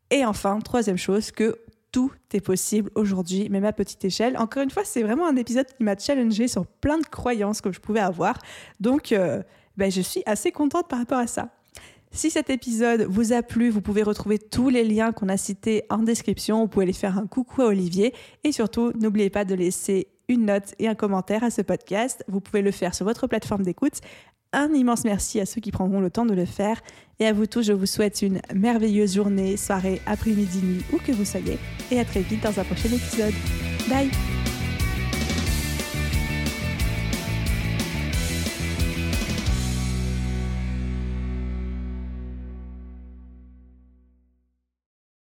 [0.10, 1.58] Et enfin, troisième chose, que
[1.94, 4.36] tout est possible aujourd'hui, même à petite échelle.
[4.38, 7.72] Encore une fois, c'est vraiment un épisode qui m'a challengé sur plein de croyances que
[7.72, 8.38] je pouvais avoir.
[8.82, 9.44] Donc, euh,
[9.78, 11.50] ben, je suis assez contente par rapport à ça.
[12.12, 15.84] Si cet épisode vous a plu, vous pouvez retrouver tous les liens qu'on a cités
[15.90, 16.62] en description.
[16.62, 18.14] Vous pouvez aller faire un coucou à Olivier.
[18.44, 22.24] Et surtout, n'oubliez pas de laisser une note et un commentaire à ce podcast.
[22.28, 24.02] Vous pouvez le faire sur votre plateforme d'écoute
[24.54, 26.82] un immense merci à ceux qui prendront le temps de le faire.
[27.20, 31.12] Et à vous tous, je vous souhaite une merveilleuse journée, soirée, après-midi, nuit, où que
[31.12, 31.58] vous soyez.
[31.92, 33.34] Et à très vite dans un prochain épisode.
[33.90, 34.10] Bye